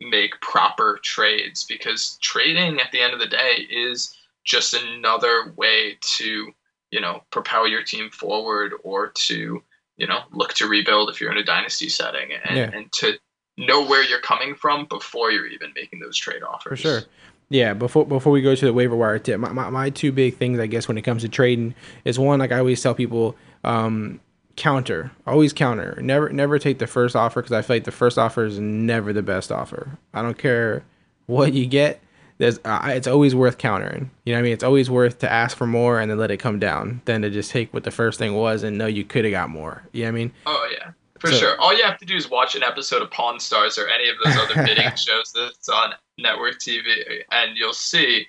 [0.00, 5.96] make proper trades because trading at the end of the day is just another way
[6.00, 6.52] to
[6.90, 9.62] you know propel your team forward or to
[9.96, 12.70] you know look to rebuild if you're in a dynasty setting and, Yeah.
[12.72, 13.18] and to
[13.56, 17.00] know where you're coming from before you're even making those trade offers For sure.
[17.48, 20.36] Yeah, before before we go to the waiver wire tip, my, my, my two big
[20.36, 23.36] things I guess when it comes to trading is one like I always tell people,
[23.62, 24.20] um,
[24.56, 28.18] counter, always counter, never never take the first offer because I feel like the first
[28.18, 29.96] offer is never the best offer.
[30.12, 30.82] I don't care
[31.26, 32.00] what you get,
[32.38, 34.10] there's uh, it's always worth countering.
[34.24, 34.52] You know what I mean?
[34.52, 37.30] It's always worth to ask for more and then let it come down than to
[37.30, 39.82] just take what the first thing was and know you could have got more.
[39.92, 40.32] You know what I mean?
[40.44, 40.90] Oh yeah,
[41.20, 41.60] for So- sure.
[41.60, 44.16] All you have to do is watch an episode of Pawn Stars or any of
[44.24, 48.26] those other bidding shows that's on network TV, and you'll see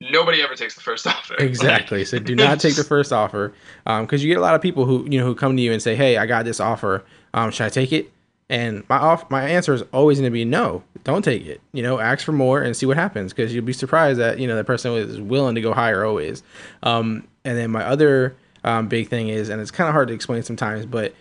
[0.00, 1.34] nobody ever takes the first offer.
[1.38, 2.04] Exactly.
[2.04, 3.52] So do not take the first offer,
[3.84, 5.82] because you get a lot of people who you know who come to you and
[5.82, 7.04] say, "Hey, I got this offer.
[7.34, 8.10] Um, should I take it?"
[8.48, 10.82] And my off my answer is always going to be no.
[11.04, 11.60] Don't take it.
[11.72, 14.46] You know, ask for more and see what happens, because you'll be surprised that you
[14.48, 16.42] know the person is willing to go higher always.
[16.82, 20.14] Um, and then my other um, big thing is, and it's kind of hard to
[20.14, 21.14] explain sometimes, but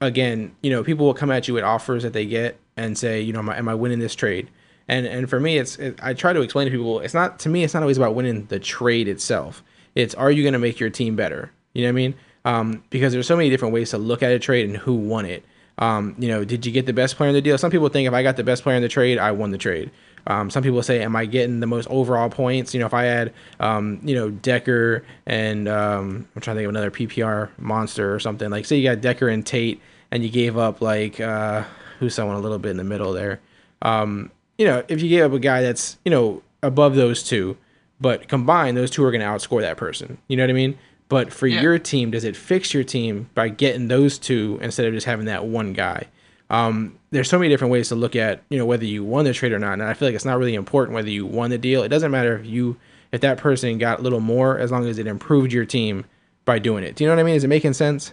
[0.00, 3.20] again, you know, people will come at you with offers that they get and say,
[3.20, 4.50] you know, am I, am I winning this trade?
[4.86, 7.48] And and for me, it's it, I try to explain to people, it's not to
[7.48, 9.62] me, it's not always about winning the trade itself.
[9.94, 11.50] It's are you going to make your team better?
[11.72, 12.14] You know what I mean?
[12.44, 15.24] Um, because there's so many different ways to look at a trade and who won
[15.24, 15.44] it.
[15.78, 17.56] Um, you know, did you get the best player in the deal?
[17.56, 19.58] Some people think if I got the best player in the trade, I won the
[19.58, 19.90] trade.
[20.26, 22.72] Um, some people say, am I getting the most overall points?
[22.72, 26.64] You know, if I had, um, you know, Decker and um, I'm trying to think
[26.66, 28.50] of another PPR monster or something.
[28.50, 31.64] Like, say you got Decker and Tate, and you gave up like uh,
[31.98, 33.40] who's someone a little bit in the middle there.
[33.82, 37.56] Um, you know, if you give up a guy that's, you know, above those two,
[38.00, 40.18] but combined, those two are going to outscore that person.
[40.28, 40.78] You know what I mean?
[41.08, 41.60] But for Yeah.
[41.60, 45.26] your team, does it fix your team by getting those two instead of just having
[45.26, 46.06] that one guy?
[46.50, 49.32] Um, there's so many different ways to look at, you know, whether you won the
[49.32, 49.74] trade or not.
[49.74, 51.82] And I feel like it's not really important whether you won the deal.
[51.82, 52.76] It doesn't matter if you,
[53.12, 56.04] if that person got a little more, as long as it improved your team
[56.44, 56.96] by doing it.
[56.96, 57.36] Do you know what I mean?
[57.36, 58.12] Is it making sense?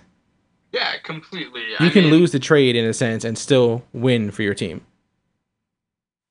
[0.72, 1.62] Yeah, completely.
[1.62, 4.54] You I can mean, lose the trade in a sense and still win for your
[4.54, 4.86] team.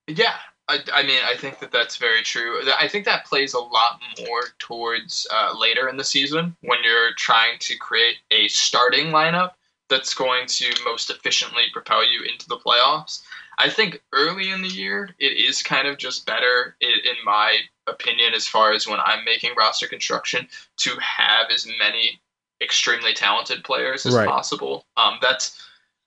[0.06, 0.36] Yeah,
[0.68, 2.62] I, I mean, I think that that's very true.
[2.78, 7.12] I think that plays a lot more towards uh, later in the season when you're
[7.16, 9.50] trying to create a starting lineup
[9.90, 13.22] that's going to most efficiently propel you into the playoffs.
[13.58, 18.32] I think early in the year, it is kind of just better, in my opinion,
[18.32, 22.20] as far as when I'm making roster construction, to have as many
[22.62, 24.26] extremely talented players as Right.
[24.26, 24.86] possible.
[24.96, 25.62] Um, that's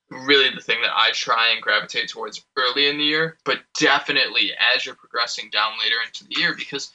[0.09, 4.51] really the thing that I try and gravitate towards early in the year, but definitely
[4.75, 6.91] as you're progressing down later into the year, because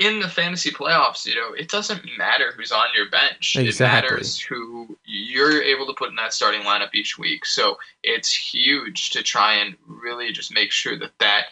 [0.00, 3.54] in the fantasy playoffs, you know, it doesn't matter who's on your bench.
[3.54, 4.10] It Exactly.
[4.10, 7.44] matters who you're able to put in that starting lineup each week.
[7.44, 11.48] So it's huge to try and really just make sure that that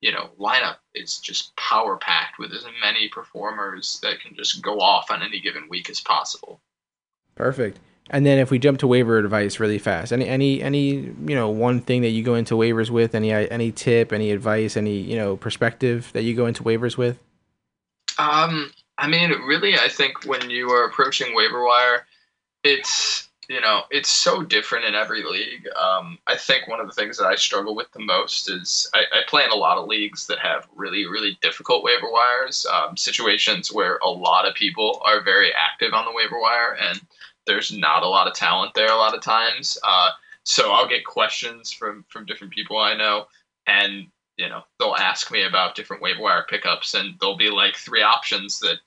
[0.00, 4.80] you know lineup is just power packed with as many performers that can just go
[4.80, 6.60] off on any given week as possible.
[7.36, 7.78] Perfect.
[8.10, 11.48] And then if we jump to waiver advice really fast, any any any you know
[11.48, 15.14] one thing that you go into waivers with, any any tip, any advice, any you
[15.16, 17.20] know perspective that you go into waivers with?
[18.18, 22.06] Um, I mean, really, I think when you are approaching waiver wire,
[22.64, 25.66] it's you know it's so different in every league.
[25.80, 29.00] Um, I think one of the things that I struggle with the most is I,
[29.12, 32.96] I play in a lot of leagues that have really really difficult waiver wires, um,
[32.96, 37.00] situations where a lot of people are very active on the waiver wire and
[37.46, 39.78] there's not a lot of talent there a lot of times.
[39.82, 40.10] Uh,
[40.44, 43.26] so I'll get questions from from different people I know,
[43.66, 44.06] and
[44.36, 48.02] you know they'll ask me about different waiver wire pickups, and there'll be like three
[48.02, 48.78] options that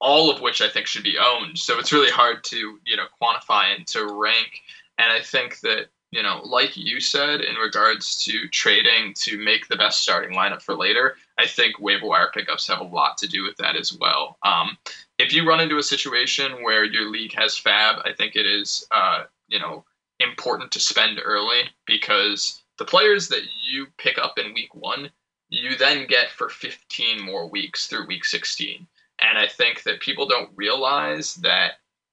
[0.00, 1.58] all of which I think should be owned.
[1.58, 4.60] So it's really hard to you know quantify and to rank.
[4.98, 9.66] And I think that you know, like you said, in regards to trading to make
[9.66, 13.26] the best starting lineup for later, I think waiver wire pickups have a lot to
[13.26, 14.36] do with that as well.
[14.44, 14.76] Um,
[15.18, 18.86] if you run into a situation where your league has FAAB, I think it is
[18.90, 19.84] uh, you know
[20.20, 25.10] important to spend early because the players that you pick up in week one,
[25.48, 28.86] you then get for 15 more weeks through week 16.
[29.20, 31.72] And I think that people don't realize that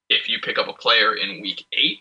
[0.09, 1.99] if you pick up a player in week eight,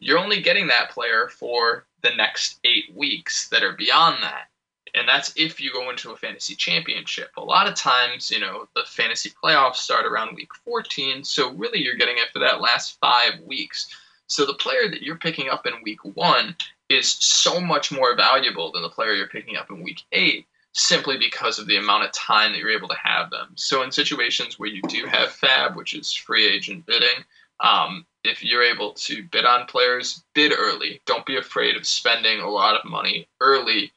[0.00, 4.48] you're only getting that player for the next eight weeks that are beyond that.
[4.94, 7.30] And that's if you go into a fantasy championship.
[7.36, 11.22] A lot of times, you know, the fantasy playoffs start around week 14.
[11.24, 13.94] So really, you're getting it for that last five weeks.
[14.28, 16.54] So the player that you're picking up in week one
[16.88, 21.18] is so much more valuable than the player you're picking up in week eight simply
[21.18, 23.48] because of the amount of time that you're able to have them.
[23.56, 27.24] So in situations where you do have FAAB, which is free agent bidding,
[27.60, 31.00] um, if you're able to bid on players, bid early.
[31.06, 33.92] Don't be afraid of spending a lot of money early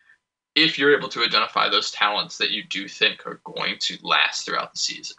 [0.55, 4.45] if you're able to identify those talents that you do think are going to last
[4.45, 5.17] throughout the season.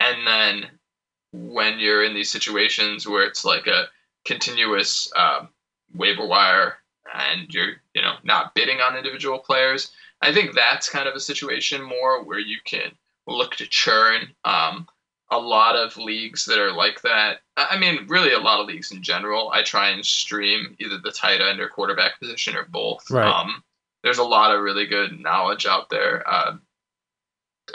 [0.00, 0.70] And then
[1.32, 3.88] when you're in these situations where it's like a
[4.24, 5.48] continuous um,
[5.94, 6.76] waiver wire
[7.14, 11.20] and you're you know not bidding on individual players, I think that's kind of a
[11.20, 12.92] situation more where you can
[13.26, 14.28] look to churn.
[14.44, 14.86] Um,
[15.32, 17.38] a lot of leagues that are like that.
[17.56, 19.50] I I mean, really, a lot of leagues in general.
[19.52, 23.10] I try and stream either the tight end or quarterback position or both.
[23.10, 23.26] Right.
[23.26, 23.62] Um,
[24.02, 26.56] there's a lot of really good knowledge out there uh,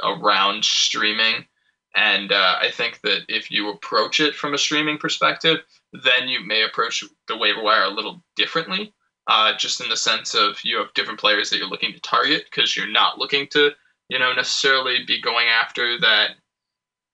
[0.04, 1.46] around streaming.
[1.96, 5.60] And uh, I think that if you approach it from a streaming perspective,
[6.04, 8.94] then you may approach the waiver wire a little differently,
[9.28, 12.46] uh, just in the sense of you have different players that you're looking to target
[12.46, 13.72] because you're not looking to,
[14.10, 16.32] you know, necessarily be going after that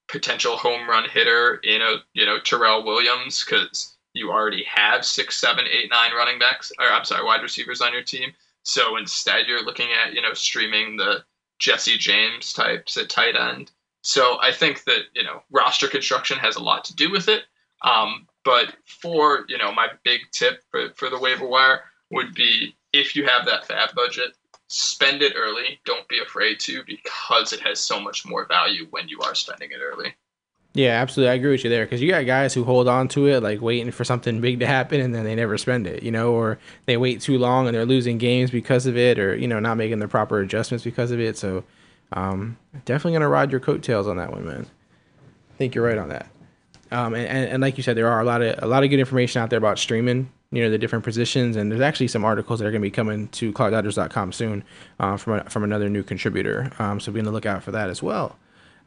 [0.08, 5.38] potential home run hitter in a, you know, Terrell Williams because you already have six,
[5.38, 8.32] seven, eight, nine running backs, or I'm sorry, wide receivers on your team.
[8.64, 11.24] So instead, you're looking at, you know, streaming the
[11.60, 13.72] Jesse James types at tight end.
[14.02, 17.44] So I think that you know roster construction has a lot to do with it.
[17.84, 21.82] Um, but for you know my big tip for, for the waiver wire
[22.12, 24.36] would be if you have that FAAB budget,
[24.68, 25.80] spend it early.
[25.86, 29.72] Don't be afraid to because it has so much more value when you are spending
[29.72, 30.14] it early.
[30.74, 31.32] Yeah, absolutely.
[31.32, 33.60] I agree with you there because you got guys who hold on to it, like
[33.60, 36.60] waiting for something big to happen, and then they never spend it, you know, or
[36.86, 39.76] they wait too long and they're losing games because of it, or you know, not
[39.76, 41.38] making the proper adjustments because of it.
[41.38, 41.66] So,
[42.14, 44.66] um, definitely gonna ride your coattails on that one, man.
[45.54, 46.28] I think you're right on that.
[46.92, 49.00] Um, and, and, like you said, there are a lot of a lot of good
[49.00, 50.30] information out there about streaming.
[50.52, 52.92] you know the different positions, and there's actually some articles that are going to be
[52.92, 54.64] coming to ClockDodgers.com soon
[55.00, 56.72] uh, from a, from another new contributor.
[56.80, 58.38] Um, so be on the lookout for that as well.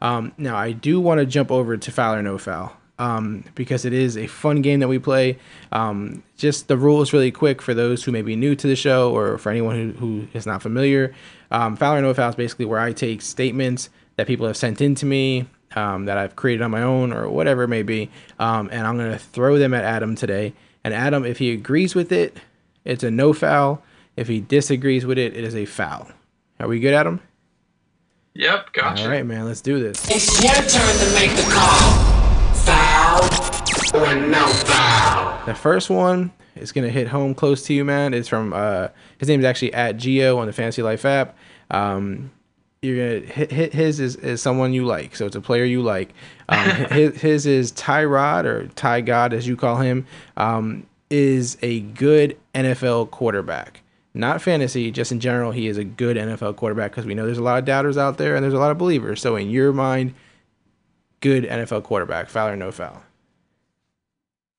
[0.01, 3.85] Um, now I do want to jump over to foul or no foul um, because
[3.85, 5.37] it is a fun game that we play.
[5.71, 9.11] Um, just the rules really quick for those who may be new to the show
[9.11, 11.13] or for anyone who, who is not familiar.
[11.51, 14.81] Um, foul or no foul is basically where I take statements that people have sent
[14.81, 18.09] in to me um, that I've created on my own or whatever it may be,
[18.39, 20.53] um, and I'm going to throw them at Adam today.
[20.83, 22.37] And Adam, if he agrees with it,
[22.83, 23.81] it's a no foul.
[24.15, 26.09] If he disagrees with it, it is a foul.
[26.59, 27.19] Are we good, Adam?
[28.35, 29.03] Yep, gotcha.
[29.03, 29.45] All right, man.
[29.45, 30.09] Let's do this.
[30.09, 32.13] It's your turn to make the call.
[32.53, 33.55] Foul
[33.93, 35.45] or no foul?
[35.45, 38.13] The first one is gonna hit home close to you, man.
[38.13, 41.37] It's from uh, his name is actually at Geo on the Fantasy Life app.
[41.71, 42.31] Um,
[42.85, 45.81] you're gonna hit, hit his is, is someone you like, so it's a player you
[45.81, 46.13] like.
[46.49, 50.05] Um, his, his is Tyrod or Ty God as you call him.
[50.37, 53.81] Um, is a good NFL quarterback.
[54.13, 57.37] Not fantasy, just in general, he is a good NFL quarterback because we know there's
[57.37, 59.21] a lot of doubters out there and there's a lot of believers.
[59.21, 60.13] So in your mind,
[61.19, 63.03] good NFL quarterback, foul or no foul?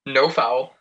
[0.06, 0.72] no foul.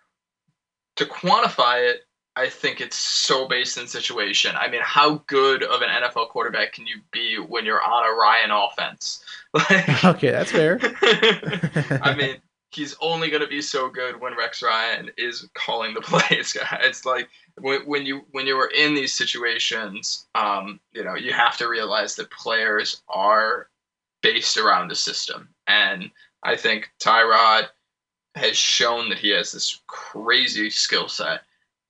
[0.98, 2.06] To quantify it,
[2.38, 4.56] I think it's so based in situation.
[4.58, 8.14] I mean, how good of an NFL quarterback can you be when you're on a
[8.14, 9.24] Ryan offense?
[9.56, 10.78] Like, Okay, that's fair.
[12.02, 12.36] I mean,
[12.76, 16.58] he's only going to be so good when Rex Ryan is calling the plays.
[16.82, 21.32] It's like when, when you when you were in these situations, um, you know, you
[21.32, 23.70] have to realize that players are
[24.22, 26.12] based around the system, and
[26.44, 27.68] I think Tyrod
[28.36, 31.42] has shown that he has this crazy skill set,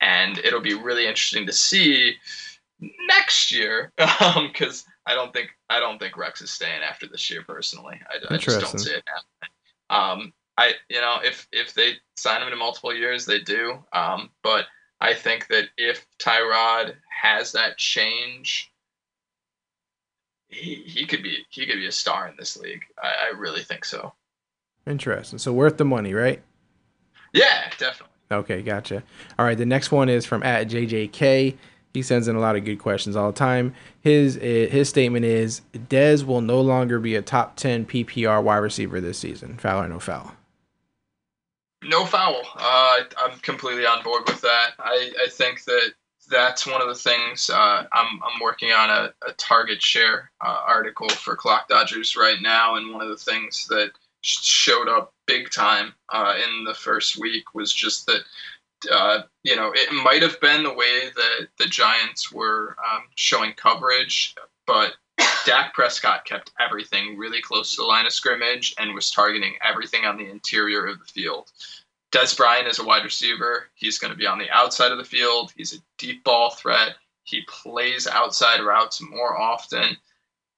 [0.06, 2.16] and it'll be really interesting to see
[3.08, 7.44] next year because I don't think I don't think Rex is staying after this year
[7.46, 8.00] personally.
[8.08, 9.52] I, I just don't see it happening.
[9.90, 13.80] Um, I you know if if they sign him to multiple years, they do.
[13.94, 14.66] Um, but
[15.02, 18.72] I think that if Tyrod has that change,
[20.48, 22.84] he, he could be he could be a star in this league.
[23.02, 24.14] I, I really think so.
[24.86, 25.40] Interesting.
[25.40, 26.44] So worth the money, right?
[27.34, 28.15] Yeah, definitely.
[28.32, 29.04] Okay, gotcha.
[29.38, 31.56] All right, the next one is from at JJK.
[31.94, 33.74] He sends in a lot of good questions all the time.
[34.02, 38.58] His eh, his statement is Dez will no longer be a top ten PPR wide
[38.58, 39.58] receiver this season.
[39.58, 40.34] Foul or no foul?
[41.84, 42.42] No foul.
[42.56, 44.72] Uh, I'm completely on board with that.
[44.80, 45.94] I, I think that
[46.30, 50.62] that's one of the things uh, I'm, I'm working on a, a target share uh,
[50.68, 55.50] article for Clock Dodgers right now, and one of the things that showed up big
[55.52, 58.22] time uh, in the first week was just that
[58.92, 63.54] uh, you know it might have been the way that the Giants were um, showing
[63.54, 64.36] coverage,
[64.68, 64.96] but
[65.46, 70.06] Dak Prescott kept everything really close to the line of scrimmage and was targeting everything
[70.06, 71.52] on the interior of the field.
[72.12, 73.70] Dez Bryant is a wide receiver.
[73.76, 75.54] He's going to be on the outside of the field.
[75.56, 76.96] He's a deep ball threat.
[77.24, 79.98] He plays outside routes more often.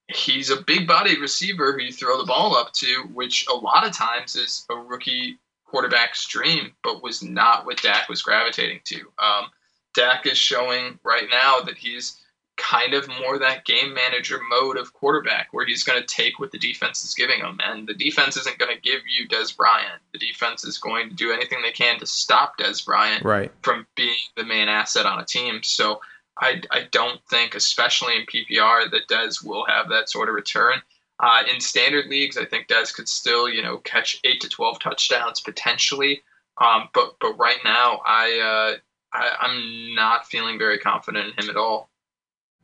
[0.10, 3.86] He's a big bodied receiver who you throw the ball up to, which a lot
[3.86, 9.01] of times is a rookie quarterback's dream, but was not what Dak was gravitating to.
[9.20, 9.47] Um,
[9.95, 12.22] Dak is showing right now that he's
[12.55, 16.51] kind of more that game manager mode of quarterback where he's going to take what
[16.51, 17.60] the defense is giving him.
[17.64, 20.01] And the defense isn't going to give you Dez Bryant.
[20.14, 23.51] The defense is going to do anything they can to stop Dez Bryant Right.
[23.62, 25.62] from being the main asset on a team.
[25.62, 26.01] So
[26.39, 30.81] I, I don't think, especially in PPR, that Dez will have that sort of return.
[31.19, 34.79] Uh, in standard leagues, I think Dez could still, you know, catch eight to twelve
[34.79, 36.21] touchdowns potentially.
[36.59, 38.77] Um, but but right now, I, uh,
[39.17, 41.89] I I'm not feeling very confident in him at all.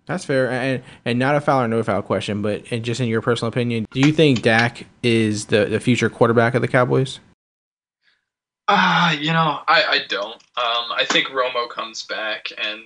[0.05, 3.07] That's fair, and and not a foul or no foul question, but and just in
[3.07, 7.19] your personal opinion, do you think Dak is the the future quarterback of the Cowboys?
[8.67, 10.35] Ah, you know, I, I don't.
[10.35, 12.83] Um, I think Romo comes back and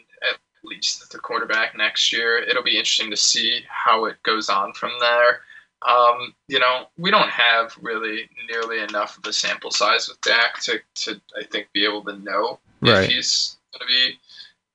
[0.68, 2.38] at least the quarterback next year.
[2.38, 5.42] It'll be interesting to see how it goes on from there.
[5.88, 10.60] Um, you know, we don't have really nearly enough of a sample size with Dak
[10.64, 13.04] to, to I think, be able to know Right.
[13.04, 14.20] if he's going to be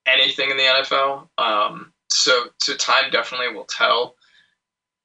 [0.07, 1.29] anything in the NFL.
[1.39, 4.17] Um, so, so time definitely will tell.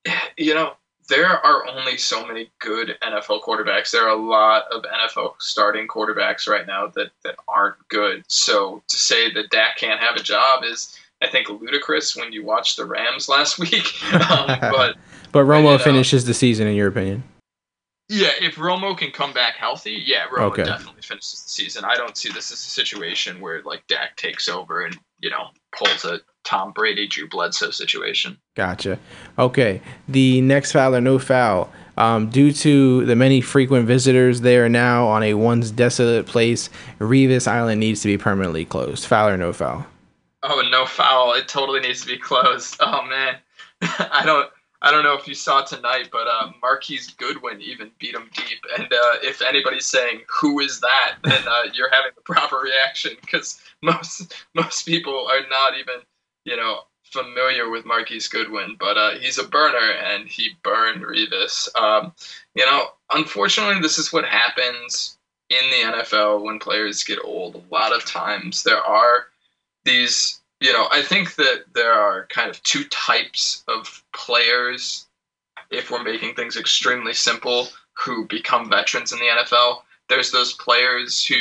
[0.38, 0.74] You know,
[1.10, 3.92] there are only so many good NFL quarterbacks.
[3.92, 8.24] There are a lot of NFL starting quarterbacks right now that, that aren't good.
[8.28, 12.44] So to say that Dak can't have a job is, I think, ludicrous when you
[12.46, 13.86] watch the Rams last week.
[14.14, 14.96] um, but
[15.32, 17.24] But Romo know- finishes the season, in your opinion.
[18.10, 20.64] yeah, if Romo can come back healthy, yeah, Romo Okay.
[20.64, 21.84] definitely finishes the season.
[21.86, 25.48] I don't see this as a situation where like Dak takes over and you know
[25.76, 28.38] pulls a Tom Brady, Drew Bledsoe situation.
[28.56, 28.98] Gotcha.
[29.38, 29.82] Okay.
[30.08, 31.70] The next foul or no foul.
[31.98, 36.70] Um, due to the many frequent visitors there now on a once desolate place,
[37.00, 39.06] Revis Island needs to be permanently closed.
[39.06, 39.86] Foul or no foul?
[40.44, 41.34] Oh, no foul.
[41.34, 42.78] It totally needs to be closed.
[42.82, 43.36] Oh man,
[43.82, 44.50] I don't.
[44.80, 48.60] I don't know if you saw tonight, but uh, Marquise Goodwin even beat him deep.
[48.78, 53.14] And uh, if anybody's saying who is that, then uh, you're having the proper reaction
[53.20, 55.96] because most most people are not even
[56.48, 61.74] you know familiar with Marquise Goodwin, but uh, he's a burner and he burned Revis.
[61.80, 62.14] Um,
[62.54, 65.18] you know, unfortunately, this is what happens
[65.50, 67.56] in the NFL when players get old.
[67.56, 69.28] A lot of times there are
[69.86, 75.08] these you know, I think that there are kind of two types of players,
[75.70, 79.82] if we're making things extremely simple, who become veterans in the NFL.
[80.10, 81.36] There's those players who,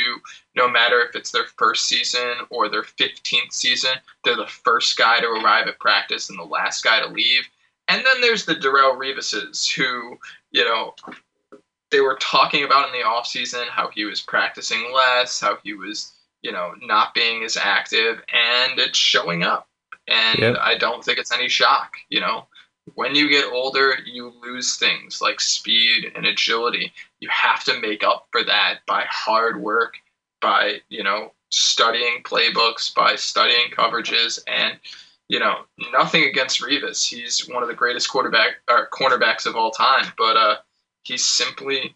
[0.57, 3.91] no matter if it's their first season or their 15th season,
[4.23, 7.43] they're the first guy to arrive at practice and the last guy to leave.
[7.87, 10.17] And then there's the Darrelle Revises who,
[10.51, 10.93] you know,
[11.91, 16.17] they were talking about in the offseason how he was practicing less, how he was
[16.41, 19.67] you know, not being as active and it's showing up.
[20.07, 20.57] And yep.
[20.61, 22.45] I don't think it's any shock, you know.
[22.95, 26.93] When you get older, you lose things like speed and agility.
[27.19, 29.95] You have to make up for that by hard work,
[30.41, 34.77] by, you know, studying playbooks, by studying coverages and
[35.29, 37.05] you know, nothing against Revis.
[37.05, 40.55] He's one of the greatest quarterback or cornerbacks of all time, but uh,
[41.03, 41.95] he's simply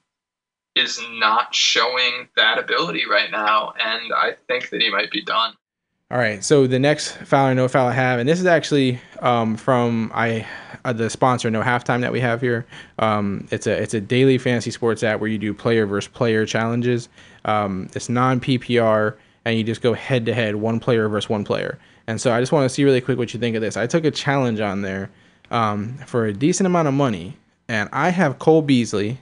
[0.75, 5.53] is not showing that ability right now, and I think that he might be done.
[6.09, 8.99] All right, so the next foul or no foul I have, and this is actually
[9.19, 10.45] um, from I
[10.83, 12.65] uh, the sponsor No Halftime that we have here.
[12.99, 16.45] Um, it's a it's a daily fantasy sports app where you do player versus player
[16.45, 17.07] challenges.
[17.45, 19.15] Um, it's non PPR,
[19.45, 21.79] and you just go head to head, one player versus one player.
[22.07, 23.77] And so I just want to see really quick what you think of this.
[23.77, 25.09] I took a challenge on there
[25.49, 27.37] um, for a decent amount of money,
[27.67, 29.17] and I have Cole Beasley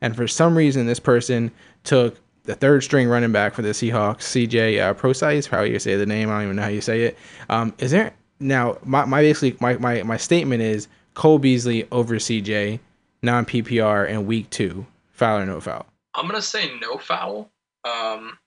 [0.00, 1.50] and for some reason, this person
[1.84, 5.96] took the third string running back for the Seahawks, CJ uh, Prosise, how you say
[5.96, 6.30] the name.
[6.30, 7.18] I don't even know how you say it.
[7.48, 12.16] Um, is there now my, my basically my, my, my statement is Cole Beasley over
[12.16, 12.78] CJ,
[13.22, 15.86] non PPR in week two, foul or no foul?
[16.14, 17.50] I'm gonna say no foul.
[17.84, 18.38] Um,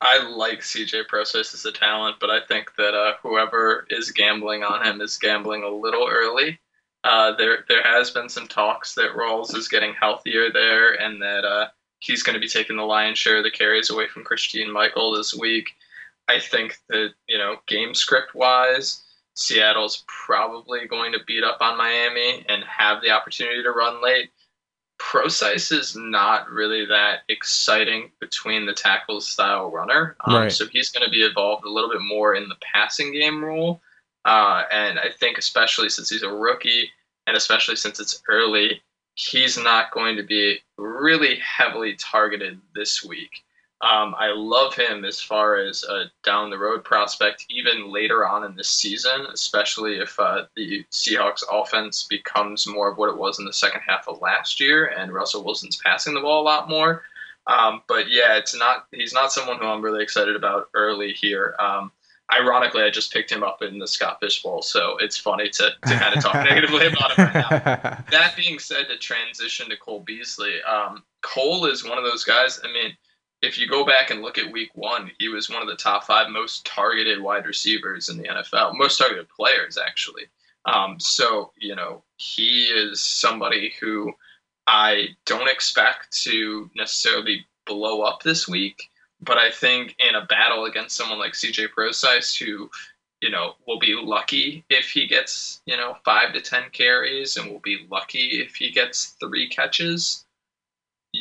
[0.00, 4.62] I like CJ Prosise as a talent, but I think that uh, whoever is gambling
[4.62, 6.58] on him is gambling a little early.
[7.02, 11.44] Uh, there there has been some talks that Rawls is getting healthier there, and that
[11.44, 11.68] uh,
[12.00, 15.12] he's going to be taking the lion's share of the carries away from Christine Michael
[15.12, 15.70] this week.
[16.28, 19.04] I think that you know game script wise,
[19.34, 24.30] Seattle's probably going to beat up on Miami and have the opportunity to run late.
[24.98, 30.52] Prosise is not really that exciting between the tackles style runner, um, right.
[30.52, 33.80] so he's going to be involved a little bit more in the passing game role.
[34.24, 36.90] Uh, and I think, especially since he's a rookie,
[37.26, 38.82] and especially since it's early,
[39.14, 43.44] he's not going to be really heavily targeted this week.
[43.82, 48.44] Um, I love him as far as a down the road prospect, even later on
[48.44, 53.38] in this season, especially if uh, the Seahawks offense becomes more of what it was
[53.38, 56.70] in the second half of last year and Russell Wilson's passing the ball a lot
[56.70, 57.02] more.
[57.46, 61.54] Um, but yeah, it's not he's not someone who I'm really excited about early here.
[61.60, 61.92] Um,
[62.32, 65.70] ironically, I just picked him up in the Scott Fish Bowl, so it's funny to,
[65.86, 68.04] to kind of talk negatively about him right now.
[68.10, 72.58] That being said, to transition to Cole Beasley, um, Cole is one of those guys.
[72.64, 72.96] I mean,
[73.46, 76.04] if you go back and look at Week One, he was one of the top
[76.04, 80.24] five most targeted wide receivers in the NFL, most targeted players actually.
[80.64, 84.12] Um, so you know, he is somebody who
[84.66, 88.90] I don't expect to necessarily blow up this week
[89.20, 92.70] but I think in a battle against someone like CJ Prosise, who,
[93.20, 97.50] you know, will be lucky if he gets, you know, five to 10 carries and
[97.50, 100.25] will be lucky if he gets three catches,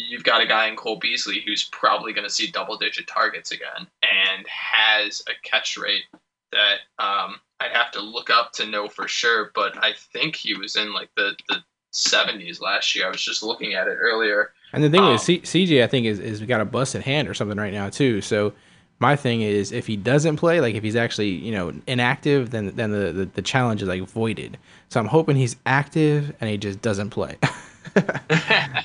[0.10, 3.52] you've got a guy in Cole Beasley who's probably going to see double digit targets
[3.52, 6.04] again and has a catch rate
[6.52, 10.56] that um, I'd have to look up to know for sure, but I think he
[10.56, 13.06] was in like the, the 70s last year.
[13.08, 14.52] I was just looking at it earlier.
[14.74, 17.30] And the thing um, is, C- CJ, I think is is got a busted hand
[17.30, 18.22] or something right now too.
[18.22, 18.54] So
[19.00, 22.76] my thing is, if he doesn't play, like if he's actually you know inactive, then
[22.76, 24.58] then the the, the challenge is like voided.
[24.90, 27.38] So I'm hoping he's active and he just doesn't play.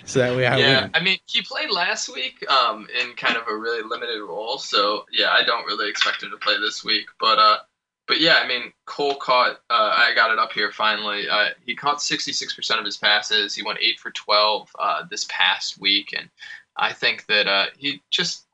[0.04, 0.90] so that way I yeah, win.
[0.94, 4.58] I mean, he played last week um, in kind of a really limited role.
[4.58, 7.06] So yeah, I don't really expect him to play this week.
[7.18, 7.58] But uh,
[8.06, 9.60] but yeah, I mean, Cole caught.
[9.70, 11.28] Uh, I got it up here finally.
[11.28, 13.54] Uh, he caught 66% of his passes.
[13.54, 16.28] He went eight for 12 uh, this past week, and
[16.76, 18.46] I think that uh, he just,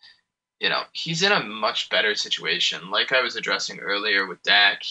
[0.60, 2.90] you know, he's in a much better situation.
[2.90, 4.82] Like I was addressing earlier with Dak,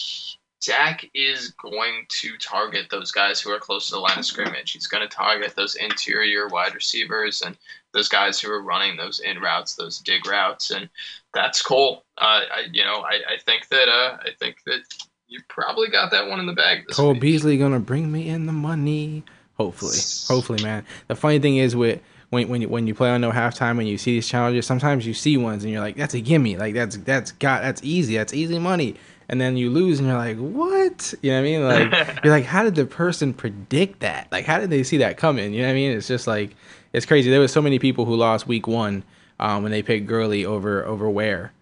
[0.66, 4.72] Dak is going to target those guys who are close to the line of scrimmage.
[4.72, 7.56] He's going to target those interior wide receivers and
[7.92, 10.88] those guys who are running those in routes, those dig routes, and
[11.32, 12.04] that's cool.
[12.18, 14.80] Uh, I, you know, I, I think that uh, I think that
[15.28, 16.84] you probably got that one in the bag.
[16.88, 17.22] This Cole week.
[17.22, 19.22] Beasley gonna bring me in the money.
[19.54, 19.96] Hopefully,
[20.26, 20.84] hopefully, man.
[21.06, 22.00] The funny thing is with
[22.30, 25.06] when when you, when you play on no halftime and you see these challenges, sometimes
[25.06, 26.56] you see ones and you're like, that's a gimme.
[26.56, 28.16] Like that's that's got that's easy.
[28.16, 28.96] That's easy money.
[29.28, 31.14] And then you lose and you're like, what?
[31.22, 31.42] You know what I
[31.88, 31.90] mean?
[31.92, 34.28] Like you're like, how did the person predict that?
[34.30, 35.52] Like how did they see that coming?
[35.52, 35.90] You know what I mean?
[35.92, 36.54] It's just like
[36.92, 37.30] it's crazy.
[37.30, 39.02] There was so many people who lost week one
[39.40, 41.52] um, when they picked Gurley over over Ware.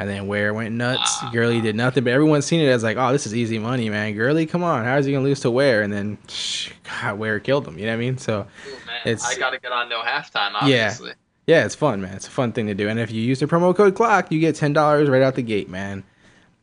[0.00, 1.20] And then Ware went nuts.
[1.32, 4.14] Gurley did nothing, but everyone's seen it as like, oh, this is easy money, man.
[4.14, 5.82] Gurley, come on, how is he gonna lose to Ware?
[5.82, 6.70] And then, shh,
[7.02, 7.76] God, Ware killed him.
[7.80, 8.16] You know what I mean?
[8.16, 8.46] So,
[8.86, 10.52] man, it's- I got to get on no halftime.
[10.68, 10.84] Yeah.
[10.90, 11.14] Obviously.
[11.48, 12.14] yeah, it's fun, man.
[12.14, 12.88] It's a fun thing to do.
[12.88, 15.42] And if you use the promo code Clock, you get ten dollars right out the
[15.42, 16.04] gate, man.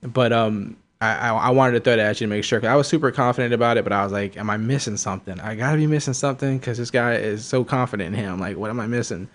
[0.06, 2.76] But um, I, I wanted to throw that at you to make sure 'cause I
[2.76, 5.39] was super confident about it, but I was like, am I missing something?
[5.39, 8.39] I gotta be missing something because this guy is so confident in him.
[8.39, 9.28] Like, what am I missing?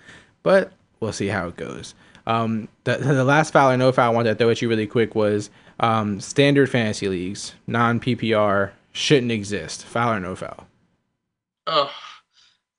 [0.43, 1.95] But we'll see how it goes.
[2.27, 4.87] Um, the, the last foul or no foul I wanted to throw at you really
[4.87, 5.51] quick was
[5.81, 9.85] um, standard fantasy leagues, non PPR shouldn't exist.
[9.85, 10.67] Foul or no foul?
[11.67, 11.91] Oh,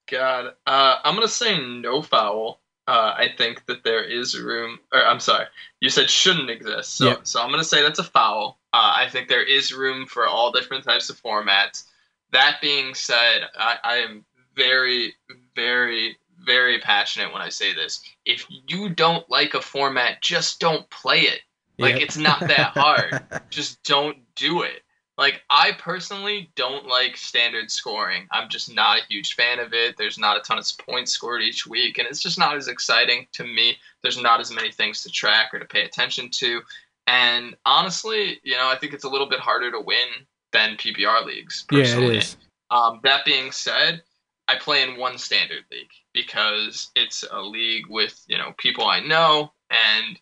[0.09, 0.53] God.
[0.65, 2.60] Uh, I'm gonna say no foul.
[2.87, 4.79] Uh, I think that there is room.
[4.91, 5.45] Or I'm sorry,
[5.79, 6.97] you said shouldn't exist.
[6.97, 7.19] So, Yep.
[7.23, 8.59] so I'm gonna say that's a foul.
[8.73, 11.83] Uh, I think there is room for all different types of formats.
[12.31, 14.25] That being said, I, I am
[14.55, 15.13] very,
[15.55, 18.01] very, very passionate when I say this.
[18.25, 21.41] If you don't like a format, just don't play it.
[21.77, 22.01] Like Yep.
[22.03, 23.21] it's not that hard.
[23.49, 24.81] just don't do it.
[25.17, 28.27] Like I personally don't like standard scoring.
[28.31, 29.95] I'm just not a huge fan of it.
[29.97, 33.27] There's not a ton of points scored each week, and it's just not as exciting
[33.33, 33.77] to me.
[34.01, 36.61] There's not as many things to track or to pay attention to.
[37.07, 40.07] And honestly, you know, I think it's a little bit harder to win
[40.53, 41.65] than PPR leagues.
[41.71, 42.17] yeah, it Personally.
[42.17, 42.37] is.
[42.69, 44.01] Um, that being said,
[44.47, 49.01] I play in one standard league because it's a league with you know people I
[49.01, 50.19] know, and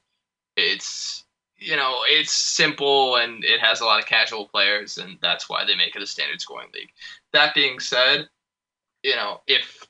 [0.57, 1.25] it's
[1.59, 5.65] you know it's simple and it has a lot of casual players, and that's why
[5.65, 6.89] they make it a standard scoring league.
[7.33, 8.27] That being said,
[9.03, 9.85] you know if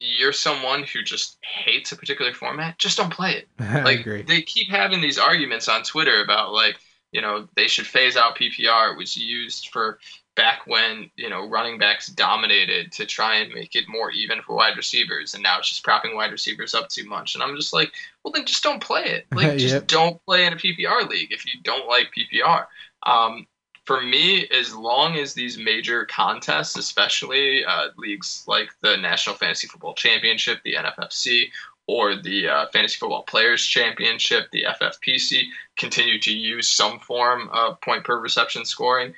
[0.00, 4.22] you're someone who just hates a particular format, just don't play it I like agree.
[4.22, 6.76] they keep having these arguments on Twitter about like
[7.12, 8.92] you know they should phase out PPR.
[8.92, 9.98] It was used for
[10.36, 14.56] back when you know running backs dominated to try and make it more even for
[14.56, 17.34] wide receivers, and now it's just propping wide receivers up too much.
[17.34, 19.26] And I'm just like, well then just don't play it.
[19.34, 19.86] Like just Yep.
[19.86, 22.66] don't play in a PPR league if you don't like PPR.
[23.04, 23.46] Um,
[23.84, 29.66] for me, as long as these major contests, especially uh, leagues like the National Fantasy
[29.66, 31.50] Football Championship, the NFFC,
[31.86, 35.42] or the uh, Fantasy Football Players Championship, the FFPC,
[35.76, 39.12] continue to use some form of point per reception scoring,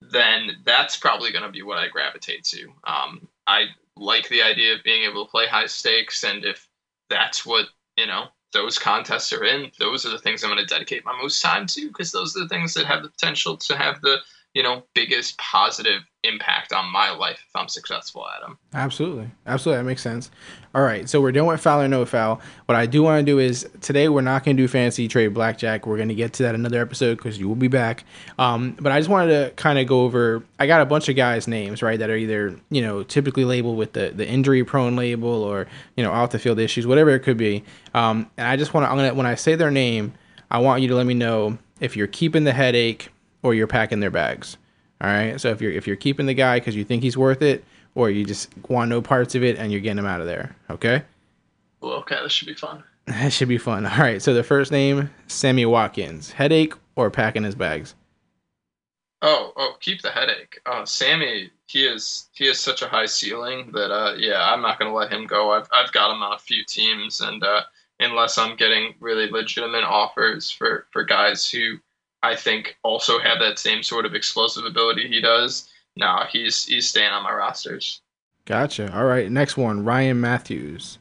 [0.00, 2.68] then that's probably going to be what I gravitate to.
[2.84, 3.66] Um, I
[3.96, 6.68] like the idea of being able to play high stakes, and if
[7.08, 7.66] that's what
[7.96, 11.16] you know those contests are in, those are the things I'm going to dedicate my
[11.20, 14.18] most time to because those are the things that have the potential to have the
[14.54, 18.58] you know biggest positive impact on my life if I'm successful at them.
[18.74, 19.30] Absolutely.
[19.46, 19.82] Absolutely.
[19.82, 20.30] That makes sense.
[20.76, 21.08] All right.
[21.08, 22.38] So we're done with foul or no foul.
[22.66, 25.28] What I do want to do is today we're not going to do fantasy trade
[25.28, 25.86] blackjack.
[25.86, 28.04] We're going to get to that another episode because you will be back.
[28.38, 30.44] Um, but I just wanted to kind of go over.
[30.58, 33.78] I got a bunch of guys' names, right, that are either, you know, typically labeled
[33.78, 35.66] with the, the injury prone label or,
[35.96, 37.64] you know, off the field issues, whatever it could be.
[37.94, 40.12] Um, and I just want to, I'm to, when I say their name,
[40.50, 43.08] I want you to let me know if you're keeping the headache
[43.42, 44.58] or you're packing their bags.
[45.00, 45.40] All right.
[45.40, 47.64] So if you're if you're keeping the guy because you think he's worth it,
[47.96, 50.54] or you just want no parts of it and you're getting them out of there.
[50.70, 51.02] Okay.
[51.80, 52.84] Well, okay, this should be fun.
[53.06, 53.86] That should be fun.
[53.86, 54.20] All right.
[54.20, 56.32] So the first name, Sammy Watkins.
[56.32, 57.94] Headache or packing his bags?
[59.22, 60.58] Oh, oh, keep the headache.
[60.66, 64.80] Oh, Sammy, he is he has such a high ceiling that uh yeah, I'm not
[64.80, 65.52] gonna let him go.
[65.52, 67.62] I've I've got him on a few teams and uh
[68.00, 71.76] unless I'm getting really legitimate offers for for guys who
[72.24, 76.88] I think also have that same sort of explosive ability he does, no, he's he's
[76.88, 78.00] staying on my rosters.
[78.44, 78.94] Gotcha.
[78.96, 79.30] All right.
[79.30, 80.98] Next one, Ryan Mathews.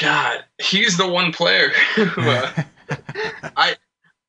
[0.00, 2.52] God, he's the one player who uh,
[3.56, 3.76] I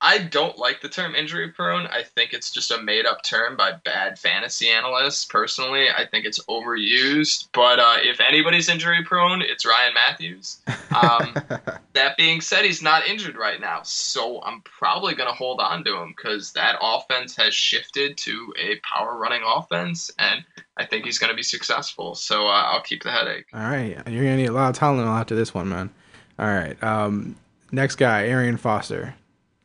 [0.01, 1.85] I don't like the term injury prone.
[1.87, 5.25] I think it's just a made up term by bad fantasy analysts.
[5.25, 7.49] Personally, I think it's overused.
[7.53, 10.61] But uh, if anybody's injury prone, it's Ryan Mathews.
[10.95, 11.35] Um,
[11.93, 15.83] that being said, he's not injured right now, so I'm probably going to hold on
[15.83, 20.45] to him because that offense has shifted to a power running offense, and
[20.77, 22.15] I think he's going to be successful.
[22.15, 23.47] So uh, I'll keep the headache.
[23.53, 23.97] All right.
[24.07, 25.89] You're gonna need a lot of Tylenol after this one, man.
[26.37, 26.81] All right.
[26.81, 27.35] Um,
[27.71, 29.15] next guy, Arian Foster.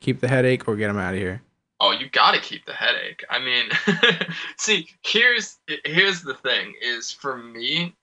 [0.04, 1.40] Keep the headache or get him out of here.
[1.80, 3.24] Oh, you got to keep the headache.
[3.30, 3.70] I mean,
[4.58, 7.94] see, here's here's the thing is for me,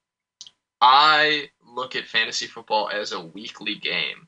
[0.81, 4.27] I look at fantasy football as a weekly game.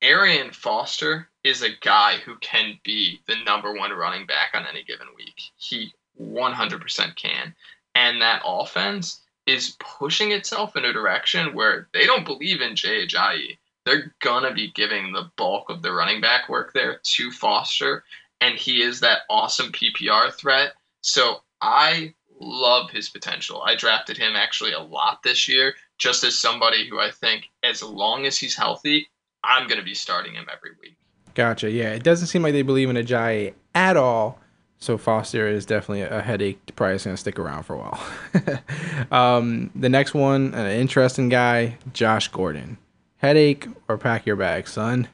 [0.00, 4.84] Arian Foster is a guy who can be the number one running back on any
[4.84, 5.42] given week.
[5.56, 7.52] He 100% can.
[7.96, 13.04] And that offense is pushing itself in a direction where they don't believe in Jay
[13.04, 13.58] Ajayi.
[13.84, 14.14] They're
[14.44, 18.04] to be giving the bulk of the running back work there to Foster.
[18.40, 20.72] And he is that awesome PPR threat.
[21.02, 23.62] So I love his potential.
[23.64, 27.82] I drafted him actually a lot this year, just as somebody who I think, as
[27.82, 29.08] long as he's healthy,
[29.44, 30.96] I'm to be starting him every week.
[31.34, 31.70] Gotcha.
[31.70, 34.38] Yeah, it doesn't seem like they believe in Ajayi at all.
[34.78, 36.58] So Foster is definitely a headache.
[36.74, 39.06] Probably going to stick around for a while.
[39.12, 42.78] um, the next one, an interesting guy, Josh Gordon.
[43.22, 45.08] Headache or pack your bag, son.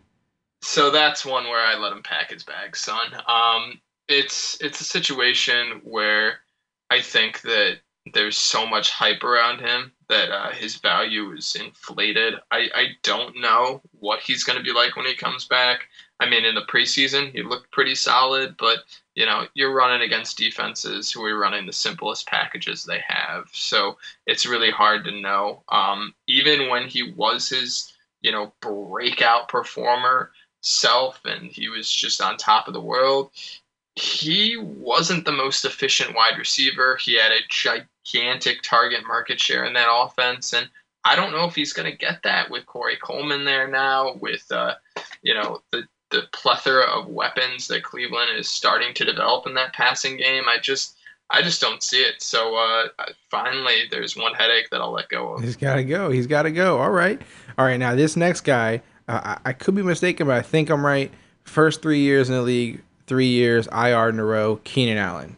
[0.62, 3.12] So that's one where I let him pack his bag, son.
[3.28, 6.38] Um, it's it's a situation where
[6.90, 7.78] I think that
[8.14, 12.34] there's so much hype around him that uh, his value is inflated.
[12.50, 15.80] I, I don't know what he's going to be like when he comes back.
[16.20, 18.78] I mean, in the preseason, he looked pretty solid, but
[19.14, 23.98] you know, you're running against defenses who are running the simplest packages they have, so
[24.26, 25.62] it's really hard to know.
[25.68, 32.20] Um, even when he was his, you know, breakout performer self, and he was just
[32.20, 33.30] on top of the world,
[33.94, 36.96] he wasn't the most efficient wide receiver.
[36.96, 40.68] He had a gigantic target market share in that offense, and
[41.04, 44.50] I don't know if he's going to get that with Corey Coleman there now, with
[44.50, 44.74] uh,
[45.22, 49.74] you know the the plethora of weapons that Cleveland is starting to develop in that
[49.74, 50.44] passing game.
[50.48, 50.97] I just
[51.30, 52.22] I just don't see it.
[52.22, 52.88] So uh,
[53.30, 55.42] finally, there's one headache that I'll let go of.
[55.42, 56.10] He's got to go.
[56.10, 56.78] He's got to go.
[56.78, 57.20] All right,
[57.58, 57.76] all right.
[57.76, 61.12] Now this next guy, uh, I, I could be mistaken, but I think I'm right.
[61.44, 64.60] First three years in the league, three years IR in a row.
[64.64, 65.36] Keenan Allen.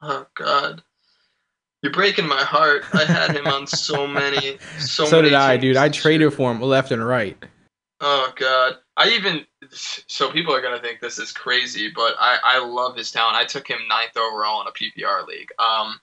[0.00, 0.82] Oh God.
[1.82, 2.84] You're breaking my heart.
[2.92, 5.76] I had him on so many, so, so many did I, dude.
[5.76, 7.36] I traded for him left and right.
[8.00, 8.76] Oh God.
[8.96, 13.10] I even so people are gonna think this is crazy, but I I love his
[13.10, 13.36] talent.
[13.36, 15.50] I took him ninth overall in a PPR league.
[15.58, 16.00] Um,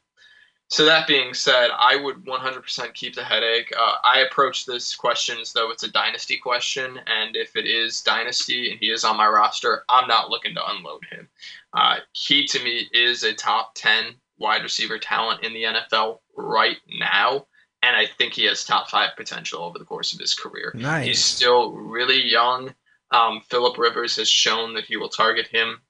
[0.69, 3.73] so that being said, I would 100% keep the headache.
[3.75, 8.03] Uh, I approach this question as though it's a dynasty question, and if it is
[8.03, 11.27] dynasty and he is on my roster, I'm not looking to unload him.
[11.73, 16.77] Uh, he to me is a top 10 wide receiver talent in the NFL right
[16.99, 17.47] now,
[17.81, 20.71] and I think he has top five potential over the course of his career.
[20.75, 21.07] Nice.
[21.07, 22.75] He's still really young.
[23.11, 25.81] Um, Philip Rivers has shown that he will target him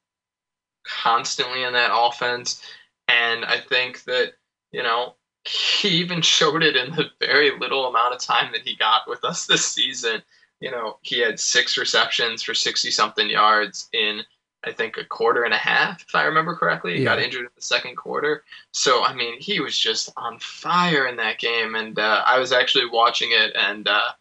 [0.86, 2.62] constantly in that offense,
[3.08, 4.34] and I think that
[4.72, 5.16] you know,
[5.46, 9.24] he even showed it in the very little amount of time that he got with
[9.24, 10.22] us this season.
[10.60, 14.22] You know, he had six receptions for 60 something yards in,
[14.64, 16.98] I think, a quarter and a half, if I remember correctly.
[16.98, 17.16] He Yeah.
[17.16, 18.44] got injured in the second quarter.
[18.74, 21.76] So, I mean, he was just on fire in that game.
[21.76, 24.12] And uh, I was actually watching it, and uh,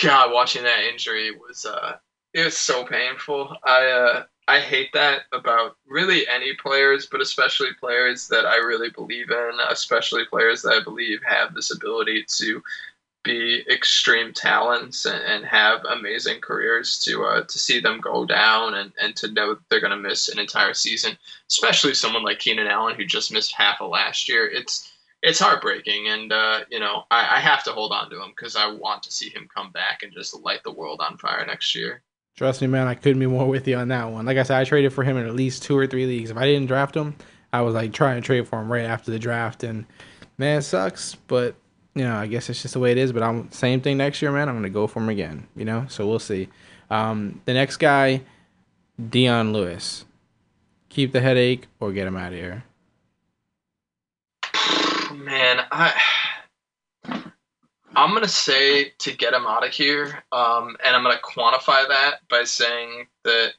[0.00, 1.66] God, watching that injury was.
[1.66, 1.96] Uh,
[2.34, 3.56] it was so painful.
[3.64, 8.90] I uh, I hate that about really any players, but especially players that I really
[8.90, 12.62] believe in, especially players that I believe have this ability to
[13.22, 18.74] be extreme talents and, and have amazing careers to uh, to see them go down
[18.74, 21.16] and, and to know they're going to miss an entire season,
[21.48, 24.46] especially someone like Keenan Allen who just missed half of last year.
[24.46, 24.91] It's
[25.22, 28.56] it's heartbreaking, and uh, you know I, I have to hold on to him because
[28.56, 31.74] I want to see him come back and just light the world on fire next
[31.74, 32.02] year.
[32.36, 34.26] Trust me, man, I couldn't be more with you on that one.
[34.26, 36.30] Like I said, I traded for him in at least two or three leagues.
[36.30, 37.14] If I didn't draft him,
[37.52, 39.86] I was like trying to trade for him right after the draft, and
[40.38, 41.14] man, it sucks.
[41.14, 41.54] But
[41.94, 43.12] you know, I guess it's just the way it is.
[43.12, 44.48] But I'm same thing next year, man.
[44.48, 45.46] I'm gonna go for him again.
[45.54, 46.48] You know, so we'll see.
[46.90, 48.22] Um, the next guy,
[49.08, 50.04] Dion Lewis.
[50.88, 52.64] Keep the headache or get him out of here.
[55.22, 55.94] Man, I
[57.94, 62.16] I'm gonna say to get him out of here, um, and I'm gonna quantify that
[62.28, 63.52] by saying that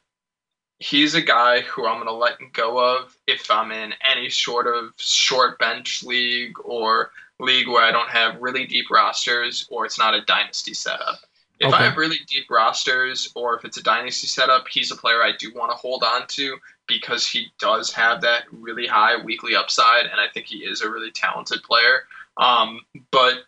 [0.79, 4.91] he's a guy who I'm gonna let go of if I'm in any sort of
[4.97, 10.15] short bench league or league where I don't have really deep rosters or it's not
[10.15, 11.19] a dynasty setup.
[11.63, 11.77] If Okay.
[11.77, 15.31] I have really deep rosters or if it's a dynasty setup, he's a player I
[15.39, 16.57] do want to hold on to
[16.87, 20.89] because he does have that really high weekly upside, and I think he is a
[20.89, 22.03] really talented player.
[22.35, 22.81] Um,
[23.11, 23.45] but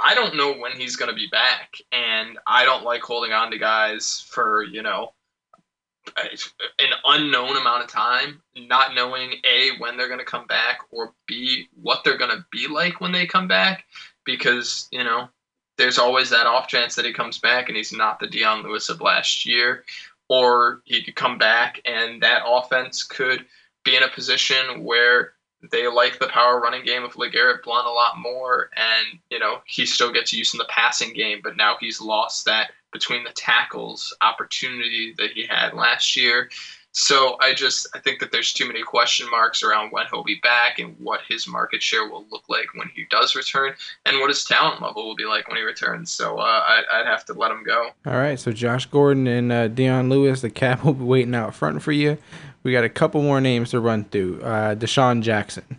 [0.00, 3.50] I don't know when he's going to be back, and I don't like holding on
[3.50, 5.12] to guys for you know
[6.16, 11.12] an unknown amount of time, not knowing a when they're going to come back or
[11.26, 13.84] b what they're going to be like when they come back,
[14.24, 15.28] because you know
[15.78, 18.88] there's always that off chance that he comes back and he's not the Dion Lewis
[18.90, 19.84] of last year.
[20.28, 23.46] or he could come back and that offense could
[23.84, 25.32] be in a position where
[25.72, 29.60] they like the power running game of LeGarrette Blunt a lot more, and you know
[29.66, 33.30] he still gets use in the passing game, but now he's lost that between the
[33.30, 36.48] tackles opportunity that he had last year.
[36.92, 40.40] So I just I think that there's too many question marks around when he'll be
[40.42, 43.74] back and what his market share will look like when he does return,
[44.06, 46.10] and what his talent level will be like when he returns.
[46.10, 47.90] So uh, I, I'd have to let him go.
[48.06, 51.54] All right, so Josh Gordon and uh, Dion Lewis, the cap will be waiting out
[51.54, 52.18] front for you.
[52.62, 54.42] We got a couple more names to run through.
[54.42, 55.78] Uh, DeSean Jackson.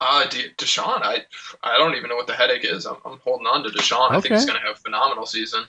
[0.00, 1.18] Uh, De- DeSean, I
[1.62, 2.86] I don't even know what the headache is.
[2.86, 4.06] I'm, I'm holding on to DeSean.
[4.06, 4.16] Okay.
[4.16, 5.64] I think he's going to have a phenomenal season.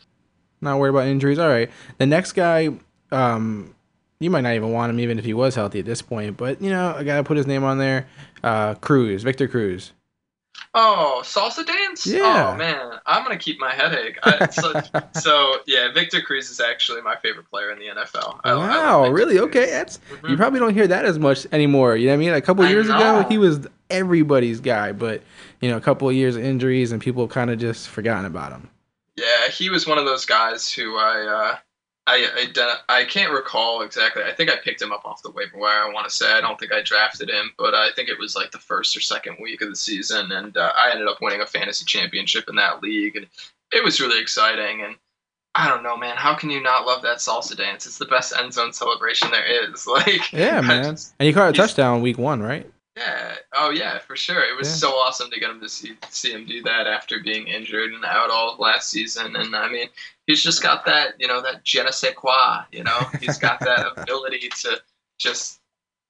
[0.62, 1.38] Not worried about injuries.
[1.38, 1.70] All right.
[1.98, 2.70] The next guy,
[3.12, 3.74] um,
[4.20, 6.62] you might not even want him even if he was healthy at this point, but
[6.62, 8.08] you know, I gotta put his name on there.
[8.44, 9.92] Uh, Cruz, Victor Cruz.
[10.74, 12.06] Oh, salsa dance?
[12.08, 12.52] Yeah.
[12.54, 14.18] Oh man, I'm gonna keep my headache.
[14.24, 14.82] I, so,
[15.14, 18.40] so yeah, Victor Cruz is actually my favorite player in the NFL.
[18.44, 19.38] I- I wow, Victor really?
[19.38, 19.48] Cruz.
[19.48, 20.30] Okay, that's Mhm.
[20.30, 21.96] you probably don't hear that as much anymore.
[21.98, 22.34] You know what I mean?
[22.34, 25.22] A couple I years ago, he was everybody's guy, but
[25.60, 28.52] you know, a couple of years of injuries and people kind of just forgotten about
[28.52, 28.70] him.
[29.18, 31.22] Yeah, he was one of those guys who I
[31.54, 31.58] uh,
[32.07, 34.23] I identi- I can't recall exactly.
[34.23, 35.84] I think I picked him up off the waiver wire.
[35.84, 38.36] I want to say I don't think I drafted him, but I think it was
[38.36, 41.41] like the first or second week of the season, and uh, I ended up winning
[41.41, 43.28] a fantasy championship in that league, and
[43.72, 44.82] it was really exciting.
[44.82, 44.95] And
[45.53, 47.86] I don't know, man, how can you not love that salsa dance?
[47.86, 49.86] It's the best end zone celebration there is.
[49.88, 50.84] Like, Yeah, I man.
[50.95, 52.69] just- And you caught a touchdown week one, right?
[52.98, 53.36] yeah.
[53.53, 54.41] Oh yeah, for sure.
[54.44, 54.90] It was Yeah.
[54.90, 58.03] so awesome to get him to see see him do that after being injured and
[58.03, 59.36] out all last season.
[59.38, 59.88] And I mean,
[60.32, 62.64] he's just got that, you know, that je ne sais quoi.
[62.72, 64.82] You know, he's got that ability to
[65.20, 65.60] just,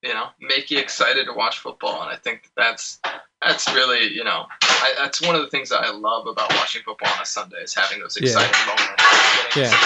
[0.02, 2.02] you know, make you excited to watch football.
[2.02, 3.00] And I think that's
[3.42, 6.82] that's really, you know, I, that's one of the things that I love about watching
[6.82, 8.28] football on a Sunday is having those Yeah.
[8.28, 9.56] exciting moments.
[9.56, 9.76] Yeah.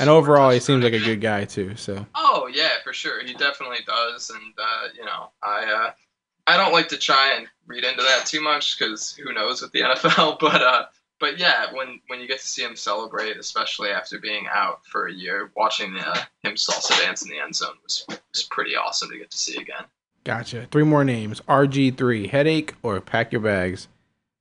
[0.00, 1.76] And overall, he seems like a good guy too.
[1.76, 3.24] So Oh yeah, for sure.
[3.24, 5.90] He definitely does, and uh, you know, I uh,
[6.46, 9.72] I don't like to try and read into that too much because who knows with
[9.72, 10.38] the NFL.
[10.46, 10.84] But uh,
[11.20, 15.06] but yeah, when when you get to see him celebrate, especially after being out for
[15.08, 19.10] a year, watching uh, him salsa dance in the end zone was was pretty awesome
[19.10, 19.84] to get to see again.
[20.24, 20.66] gotcha.
[20.70, 23.88] Three more names: RG three, headache or pack your bags.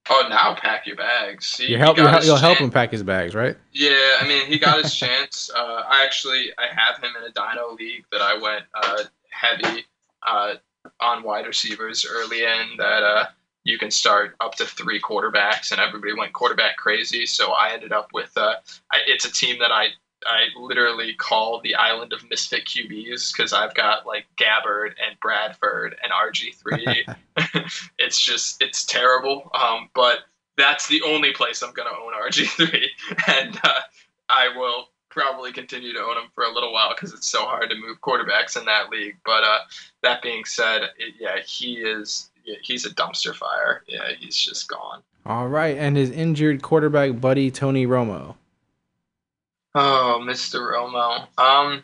[0.10, 1.58] Oh, now pack your bags.
[1.58, 1.98] He- You he help.
[1.98, 3.58] You'll, his you'll help him pack his bags, right?
[3.74, 5.50] Yeah, I mean, he got his chance.
[5.54, 9.86] Uh, I actually I have him in a Dino league that I went uh, heavy
[10.26, 10.54] uh,
[11.02, 12.78] on wide receivers early in.
[12.78, 13.26] That uh,
[13.68, 17.26] you can start up to three quarterbacks, and everybody went quarterback crazy.
[17.26, 18.56] So I ended up with uh,
[18.92, 19.88] I, it's a team that I.
[20.26, 25.96] I literally call the island of misfit QBs because I've got like Gabbert and Bradford
[26.04, 27.16] and RG3.
[28.00, 29.52] it's just it's terrible.
[29.54, 30.22] Um, but
[30.58, 32.84] that's the only place I'm gonna own RG3,
[33.28, 33.80] and uh,
[34.28, 37.70] I will probably continue to own him for a little while because it's so hard
[37.70, 39.18] to move quarterbacks in that league.
[39.24, 39.60] But uh,
[40.02, 42.32] that being said, it, yeah, he is
[42.62, 43.84] he's a dumpster fire.
[43.88, 45.02] Yeah, he's just gone.
[45.26, 48.36] All right, and his injured quarterback buddy Tony Romo.
[49.76, 50.74] Oh, Mr.
[50.74, 51.28] Romo.
[51.38, 51.84] Um,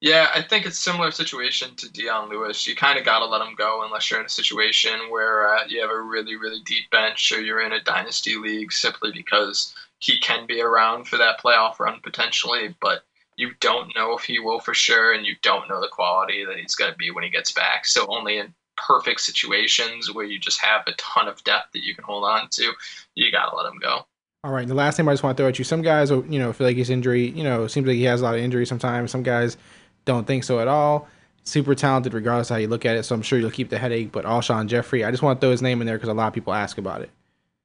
[0.00, 2.66] yeah, I think it's similar situation to Dion Lewis.
[2.66, 5.64] You kind of got to let him go unless you're in a situation where uh,
[5.66, 9.74] you have a really, really deep bench or you're in a dynasty league simply because
[9.98, 13.02] he can be around for that playoff run potentially, but
[13.36, 16.58] you don't know if he will for sure, and you don't know the quality that
[16.58, 17.86] he's going to be when he gets back.
[17.86, 21.94] So only in perfect situations where you just have a ton of depth that you
[21.94, 22.72] can hold on to,
[23.14, 24.06] you got to let him go.
[24.42, 25.64] All right, the last name I just want to throw at you.
[25.64, 28.24] Some guys, you know, feel like his injury, you know, seems like he has a
[28.24, 29.10] lot of injury sometimes.
[29.10, 29.56] Some guys
[30.04, 31.08] don't think so at all.
[31.44, 33.04] Super talented, regardless how you look at it.
[33.04, 34.12] So I'm sure you'll keep the headache.
[34.12, 36.28] But Alshon Jeffery, I just want to throw his name in there because a lot
[36.28, 37.10] of people ask about it.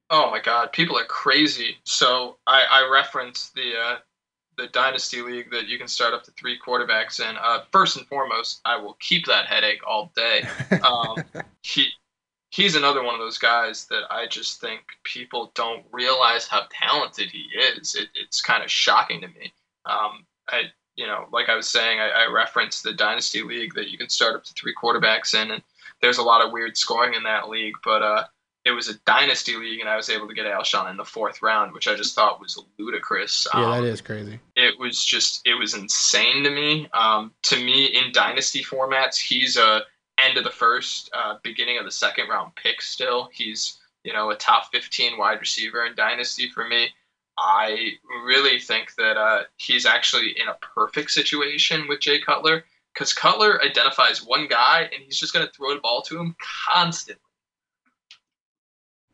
[0.09, 1.77] Oh my God, people are crazy.
[1.83, 3.95] So I, I referenced the uh,
[4.59, 7.35] the dynasty league that you can start up to three quarterbacks in.
[7.41, 10.43] Uh, first and foremost, I will keep that headache all day.
[10.83, 11.23] Um,
[11.61, 11.87] he
[12.51, 17.29] he's another one of those guys that I just think people don't realize how talented
[17.29, 17.95] he is.
[17.95, 19.53] It, it's kind of shocking to me.
[19.85, 20.63] Um, I
[20.95, 24.09] you know, like I was saying, I, I referenced the dynasty league that you can
[24.09, 25.63] start up to three quarterbacks in, and
[26.01, 28.23] there's a lot of weird scoring in that league, but uh,
[28.65, 31.41] it was a dynasty league, and I was able to get Alshon in the fourth
[31.41, 33.47] round, which I just thought was ludicrous.
[33.53, 34.39] Yeah, Um, that is crazy.
[34.55, 36.87] it was just it was insane to me.
[36.93, 39.83] Um, to me, in dynasty formats, he's a
[40.17, 42.81] end of the first, uh, beginning of the second round pick.
[42.81, 46.89] Still, he's you know a top fifteen wide receiver in dynasty for me.
[47.37, 47.91] I
[48.25, 53.63] really think that uh, he's actually in a perfect situation with Jay Cutler because Cutler
[53.63, 56.35] identifies one guy and he's just going to throw the ball to him
[56.73, 57.21] constantly.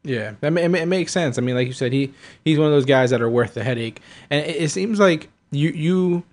[0.05, 1.37] Yeah, that it, makes sense.
[1.37, 2.13] I mean, like you said, he
[2.43, 5.29] he's one of those guys that are worth the headache, and it, it seems like
[5.51, 6.23] you you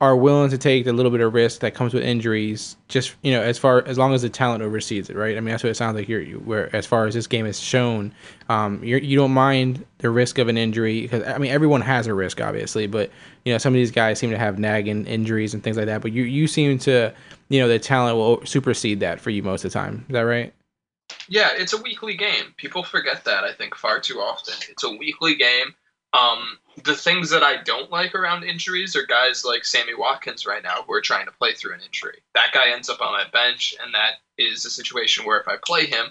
[0.00, 3.32] are willing to take the little bit of risk that comes with injuries, just you
[3.32, 5.36] know, as far as long as the talent oversees it, right?
[5.36, 6.20] I mean, that's what it sounds like here.
[6.20, 8.14] You where as far as this game is shown,
[8.48, 12.06] um, you're, you don't mind the risk of an injury because I mean, everyone has
[12.06, 13.10] a risk, obviously, but
[13.44, 16.00] you know, some of these guys seem to have nagging injuries and things like that.
[16.00, 17.12] But you you seem to,
[17.50, 20.06] you know, the talent will supersede that for you most of the time.
[20.08, 20.54] Is that right?
[21.28, 22.54] Yeah, it's a weekly game.
[22.56, 24.54] People forget that, I think, far too often.
[24.70, 25.74] It's a weekly game.
[26.14, 30.62] Um, the things that I don't like around injuries are guys like Sammy Watkins right
[30.62, 32.20] now who are trying to play through an injury.
[32.34, 35.56] That guy ends up on my bench, and that is a situation where if I
[35.64, 36.06] play him,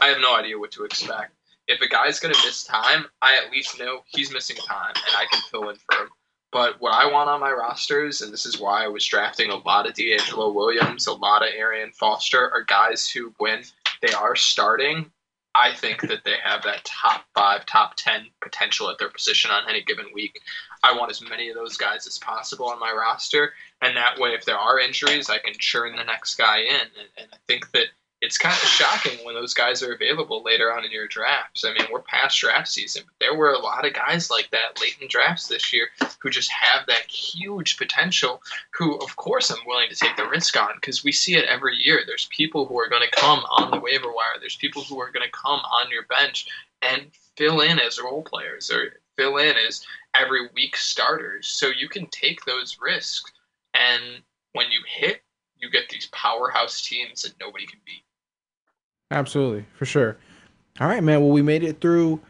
[0.00, 1.34] I have no idea what to expect.
[1.68, 5.16] If a guy's going to miss time, I at least know he's missing time, and
[5.16, 6.08] I can fill in for him.
[6.50, 9.56] But what I want on my rosters, and this is why I was drafting a
[9.56, 13.62] lot of DeAngelo Williams, a lot of Arian Foster, are guys who, when
[14.02, 15.10] they are starting,
[15.54, 19.68] I think that they have that top five, top 10 potential at their position on
[19.68, 20.40] any given week.
[20.82, 23.52] I want as many of those guys as possible on my roster.
[23.82, 26.74] And that way, if there are injuries, I can churn the next guy in.
[26.74, 27.86] And, and I think that
[28.22, 31.64] it's kind of shocking when those guys are available later on in your drafts.
[31.64, 34.80] I mean, we're past draft season, but there were a lot of guys like that
[34.80, 35.88] late in drafts this year
[36.20, 38.40] who just have that huge potential.
[38.78, 41.76] Who, of course, I'm willing to take the risk on because we see it every
[41.76, 42.04] year.
[42.06, 44.38] There's people who are going to come on the waiver wire.
[44.38, 46.46] There's people who are going to come on your bench
[46.80, 49.84] and fill in as role players or fill in as
[50.14, 51.48] every week starters.
[51.48, 53.32] So you can take those risks,
[53.74, 54.22] and
[54.52, 55.22] when you hit,
[55.58, 58.04] you get these powerhouse teams that nobody can beat.
[59.12, 60.16] Absolutely, for sure.
[60.80, 61.20] All right, man.
[61.20, 62.20] Well, we made it through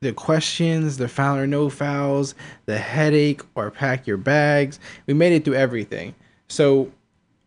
[0.00, 2.34] the questions, the foul or no fouls,
[2.66, 4.80] the headache or pack your bags.
[5.06, 6.14] We made it through everything.
[6.48, 6.90] So,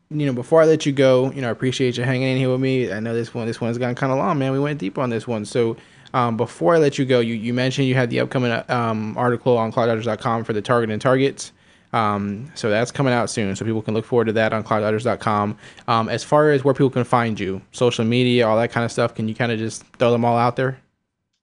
[0.10, 2.52] you know, before I let you go, you know, I appreciate you hanging in here
[2.52, 2.92] with me.
[2.92, 4.52] I know this one, this one's gone kind of long, man.
[4.52, 5.46] We went deep on this one.
[5.46, 5.78] So,
[6.14, 9.58] um, before I let you go, you, you mentioned you had the upcoming um, article
[9.58, 11.52] on clockdodgers.com for the target and targets.
[11.94, 13.56] Um, so that's coming out soon.
[13.56, 15.58] So people can look forward to that on clockdodgers.com.
[15.88, 18.92] Um, as far as where people can find you, social media, all that kind of
[18.92, 20.80] stuff, can you kind of just throw them all out there?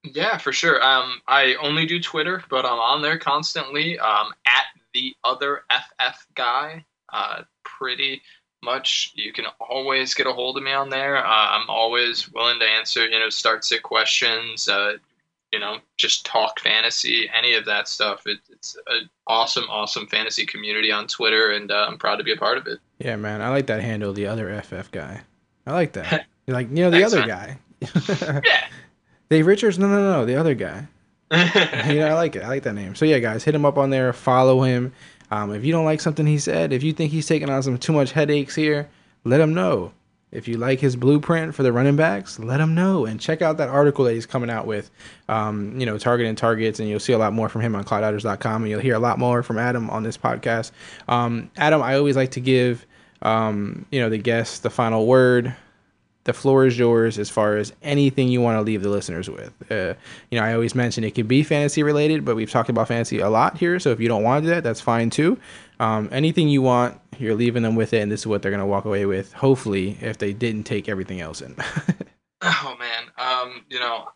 [0.02, 0.82] Yeah, for sure.
[0.82, 4.64] Um, I only do Twitter, but I'm on there constantly um, at
[4.94, 6.84] the other FF guy.
[7.12, 8.22] Uh, pretty
[8.62, 11.16] much, you can always get a hold of me on there.
[11.16, 14.68] Uh, I'm always willing to answer, you know, start sit questions.
[14.68, 14.94] Uh,
[15.52, 18.22] you know, just talk fantasy, any of that stuff.
[18.26, 22.32] It, it's an awesome, awesome fantasy community on Twitter, and uh, I'm proud to be
[22.32, 22.78] a part of it.
[22.98, 25.22] Yeah, man, I like that handle, the other FF guy.
[25.66, 26.26] I like that.
[26.46, 27.28] You're like, you know, the Thanks, other man.
[27.28, 28.40] guy.
[28.44, 28.66] Yeah.
[29.28, 29.78] Dave Richards?
[29.78, 30.88] No, no, no, the other guy.
[31.30, 32.42] you know, I like it.
[32.42, 32.96] I like that name.
[32.96, 34.12] So yeah, guys, hit him up on there.
[34.12, 34.92] Follow him.
[35.30, 37.78] Um, if you don't like something he said, if you think he's taking on some
[37.78, 38.88] too much headaches here,
[39.22, 39.92] let him know.
[40.32, 43.56] If you like his blueprint for the running backs, let him know and check out
[43.56, 44.90] that article that he's coming out with.
[45.28, 48.62] Um, you know, targeting targets, and you'll see a lot more from him on clockdodgers.com,
[48.62, 50.70] and you'll hear a lot more from Adam on this podcast.
[51.08, 52.86] Um, Adam, I always like to give
[53.22, 55.54] um, you know the guests the final word
[56.24, 59.52] the floor is yours as far as anything you want to leave the listeners with.
[59.70, 59.94] Uh,
[60.30, 63.20] you know, I always mention it could be fantasy related, but we've talked about fantasy
[63.20, 63.78] a lot here.
[63.80, 65.38] So if you don't want to do that, that's fine too.
[65.78, 68.60] Um, anything you want, you're leaving them with it, and this is what they're going
[68.60, 71.56] to walk away with, hopefully, if they didn't take everything else in.
[72.42, 74.08] Oh man, um, you know,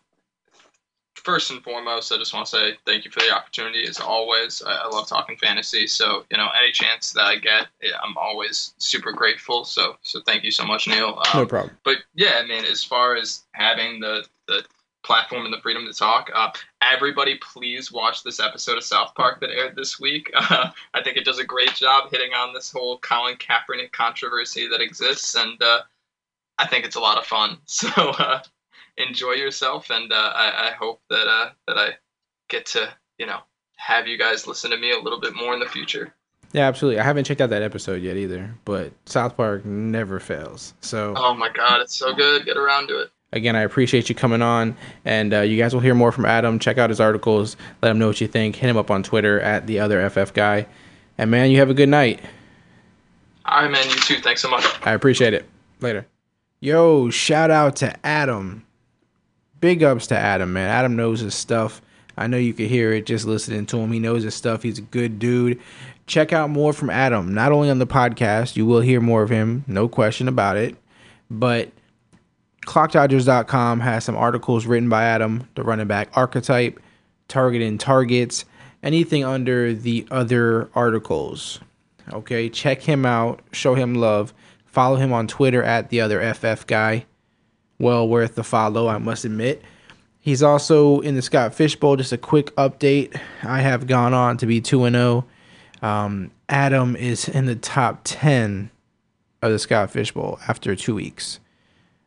[1.25, 3.85] first and foremost, I just want to say thank you for the opportunity.
[3.85, 5.87] As always, I, I love talking fantasy.
[5.87, 9.65] So you know, any chance that I get, yeah, I'm always super grateful.
[9.65, 11.19] So so thank you so much, Neil.
[11.33, 11.75] Um, no problem.
[11.83, 14.63] But yeah, I mean, as far as having the the
[15.03, 19.39] platform and the freedom to talk, uh, everybody, please watch this episode of South Park
[19.41, 20.31] that aired this week.
[20.33, 24.67] Uh, I think it does a great job hitting on this whole Colin Kaepernick controversy
[24.69, 25.81] that exists, and uh,
[26.57, 27.57] I think it's a lot of fun.
[27.67, 28.41] So uh,
[28.97, 31.89] enjoy yourself, and uh, I, I hope that uh, that I
[32.49, 33.39] get to you know
[33.77, 36.13] have you guys listen to me a little bit more in the future.
[36.53, 36.99] Yeah, absolutely.
[37.01, 40.73] I haven't checked out that episode yet either, but South Park never fails.
[40.79, 42.45] So Oh my God, it's so good.
[42.45, 43.11] Get around to it.
[43.33, 46.57] again, I appreciate you coming on, and uh, you guys will hear more from Adam.
[46.59, 47.57] Check out his articles.
[47.81, 48.55] Let him know what you think.
[48.55, 50.67] Hit him up on Twitter at the other FF guy.
[51.17, 52.21] And man, you have a good night.
[53.45, 53.87] All right, man.
[53.89, 54.21] You too.
[54.21, 54.63] Thanks so much.
[54.83, 55.47] I appreciate it.
[55.81, 56.07] Later.
[56.61, 58.64] Yo, shout out to Adam.
[59.65, 60.69] Big ups to Adam, man.
[60.69, 61.81] Adam knows his stuff.
[62.15, 63.91] I know you could hear it just listening to him.
[63.91, 64.61] He knows his stuff.
[64.61, 65.59] He's a good dude.
[66.05, 69.31] Check out more from Adam, not only on the podcast, you will hear more of
[69.31, 70.75] him, no question about it,
[71.31, 71.71] but
[72.67, 76.79] clockdodgers.com has some articles written by Adam, the running back archetype,
[77.27, 78.45] targeting targets,
[78.83, 81.59] anything under the other articles.
[82.13, 84.31] Okay, check him out, show him love,
[84.67, 87.05] follow him on Twitter at the other FF guy.
[87.79, 89.61] Well worth the follow, I must admit.
[90.19, 91.95] He's also in the Scott Fish Bowl.
[91.95, 93.19] Just a quick update.
[93.43, 95.25] I have gone on to be 2 and 0.
[95.81, 98.71] Um, Adam is in the top 10
[99.41, 101.39] of the Scott Fish Bowl after two weeks.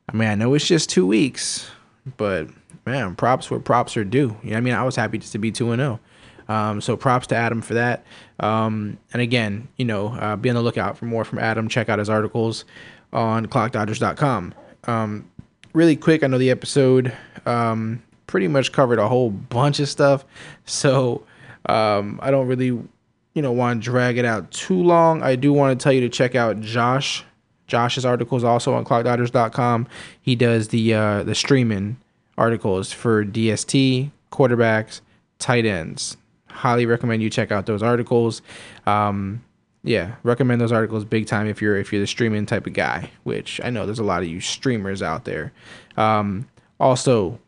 [0.09, 1.71] I mean, I know it's just two weeks,
[2.17, 2.49] but
[2.87, 4.37] man, props where props are due.
[4.43, 6.01] You know, I mean, I was happy just to be two and zero.
[6.49, 8.05] Um, so props to Adam for that.
[8.41, 11.69] Um, and again, you know, uh, be on the lookout for more from Adam.
[11.69, 12.65] Check out his articles
[13.13, 14.55] on clockdodgers.com.
[14.85, 15.31] Um,
[15.73, 17.13] really quick, I know the episode
[17.47, 20.25] um, pretty much covered a whole bunch of stuff,
[20.65, 21.25] so
[21.67, 25.23] um, I don't really, you know, want to drag it out too long.
[25.23, 27.25] I do want to tell you to check out Josh.
[27.67, 29.87] Josh's articles also on clockdodgers.com.
[30.23, 31.99] He does the uh, the streaming
[32.39, 35.01] articles for DST, quarterbacks,
[35.39, 36.17] tight ends.
[36.49, 38.43] Highly recommend you check out those articles.
[38.87, 39.45] Um,
[39.83, 43.11] yeah, recommend those articles big time if you're if you're the streaming type of guy,
[43.23, 45.53] which I know there's a lot of you streamers out there.
[45.97, 46.49] Um,
[46.81, 47.39] also,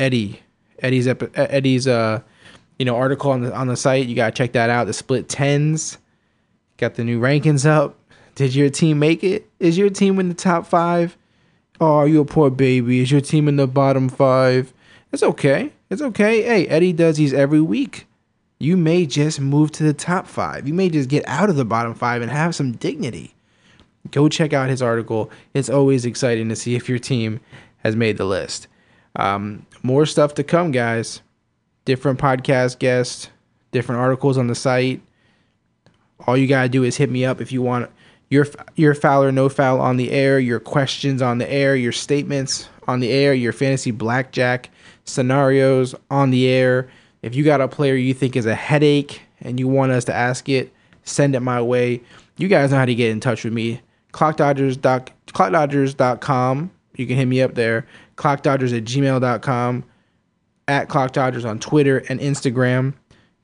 [0.00, 0.40] Eddie,
[0.80, 2.20] Eddie's Eddie's uh,
[2.78, 4.06] you know article on the on the site.
[4.06, 4.86] You gotta check that out.
[4.86, 5.98] The split tens,
[6.76, 7.96] got the new rankings up.
[8.34, 9.48] Did your team make it?
[9.60, 11.16] Is your team in the top five?
[11.80, 13.00] Oh, you a poor baby.
[13.00, 14.72] Is your team in the bottom five?
[15.12, 15.72] It's okay.
[15.88, 16.42] It's okay.
[16.42, 18.05] Hey, Eddie does these every week.
[18.58, 20.66] You may just move to the top five.
[20.66, 23.34] You may just get out of the bottom five and have some dignity.
[24.10, 25.30] Go check out his article.
[25.52, 27.40] It's always exciting to see if your team
[27.78, 28.68] has made the list.
[29.16, 31.22] Um, more stuff to come, guys.
[31.84, 33.28] Different podcast guests,
[33.72, 35.02] different articles on the site.
[36.26, 37.90] All you gotta do is hit me up if you want
[38.28, 41.92] your your foul or no foul on the air, your questions on the air, your
[41.92, 44.70] statements on the air, your fantasy blackjack
[45.04, 46.88] scenarios on the air.
[47.26, 50.14] If you got a player you think is a headache and you want us to
[50.14, 50.72] ask it,
[51.02, 52.00] send it my way.
[52.36, 53.80] You guys know how to get in touch with me.
[54.12, 54.76] Clockdodgers.
[55.26, 56.70] Clockdodgers.com.
[56.94, 57.84] You can hit me up there.
[58.14, 59.84] Clockdodgers at gmail.com.
[60.68, 62.94] At Clockdodgers on Twitter and Instagram.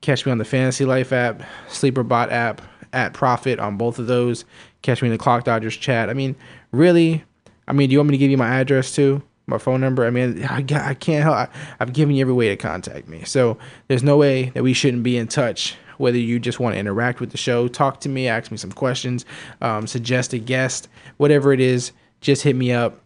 [0.01, 4.45] Catch me on the Fantasy Life app, Sleeperbot app, at Profit on both of those.
[4.83, 6.09] Catch me in the Clock Dodgers chat.
[6.09, 6.37] I mean,
[6.71, 7.25] really?
[7.67, 9.23] I mean, do you want me to give you my address too?
[9.47, 10.07] My phone number?
[10.07, 11.35] I mean, I, I can't help.
[11.37, 11.49] I,
[11.81, 13.25] I've given you every way to contact me.
[13.25, 13.59] So
[13.89, 15.77] there's no way that we shouldn't be in touch.
[15.99, 18.73] Whether you just want to interact with the show, talk to me, ask me some
[18.73, 19.25] questions,
[19.61, 23.03] um, suggest a guest, whatever it is, just hit me up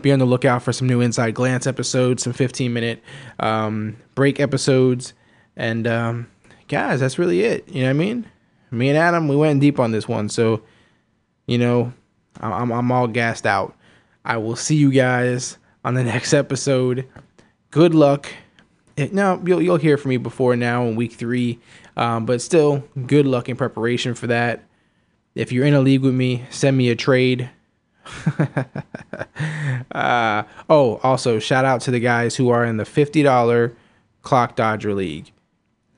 [0.00, 3.02] be on the lookout for some new inside glance episodes some 15 minute
[3.40, 5.14] um, break episodes
[5.56, 6.28] and um,
[6.68, 8.26] guys that's really it you know what i mean
[8.70, 10.62] me and adam we went deep on this one so
[11.46, 11.92] you know
[12.40, 13.74] i'm, I'm all gassed out
[14.28, 17.04] i will see you guys on the next episode
[17.72, 18.32] good luck
[18.96, 21.58] Now you'll, you'll hear from me before now in week three
[21.96, 24.62] um, but still good luck in preparation for that
[25.34, 27.50] if you're in a league with me send me a trade
[29.92, 33.76] uh, oh, also shout out to the guys who are in the fifty dollar
[34.22, 35.32] Clock Dodger League.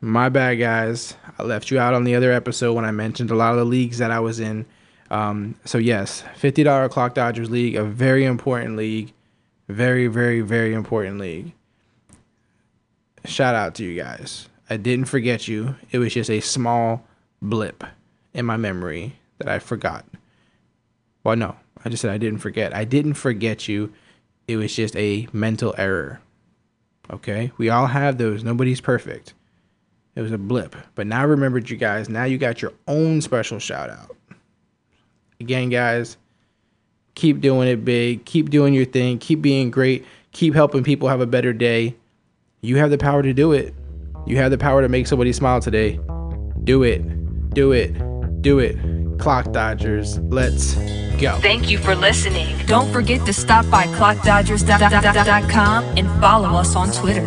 [0.01, 1.17] My bad, guys.
[1.39, 3.65] I left you out on the other episode when I mentioned a lot of the
[3.65, 4.67] leagues that I was in.
[5.11, 9.13] Um, so yes, fifty dollar Clock Dodgers League, a very important league,
[9.69, 11.53] very, very, very important league.
[13.25, 14.49] Shout out to you guys.
[14.69, 15.75] I didn't forget you.
[15.91, 17.05] It was just a small
[17.43, 17.85] blip
[18.33, 20.05] in my memory that I forgot.
[21.25, 22.75] Well, no, I just said I didn't forget.
[22.75, 23.93] I didn't forget you.
[24.47, 26.21] It was just a mental error.
[27.11, 27.51] Okay?
[27.59, 28.45] We all have those.
[28.45, 29.35] Nobody's perfect.
[30.15, 30.77] It was a blip.
[30.95, 32.09] But now I remembered you guys.
[32.09, 34.17] Now you got your own special shout out.
[35.41, 36.19] Again, guys,
[37.15, 38.25] keep doing it big.
[38.27, 39.19] Keep doing your thing.
[39.19, 40.07] Keep being great.
[40.33, 41.97] Keep helping people have a better day.
[42.61, 43.75] You have the power to do it.
[44.27, 45.99] You have the power to make somebody smile today.
[46.63, 47.51] Do it.
[47.55, 48.43] Do it.
[48.43, 48.77] Do it.
[49.19, 50.19] Clock Dodgers.
[50.19, 50.75] Let's
[51.19, 51.39] go.
[51.41, 52.57] Thank you for listening.
[52.67, 57.27] Don't forget to stop by clockdodgers.com and follow us on Twitter.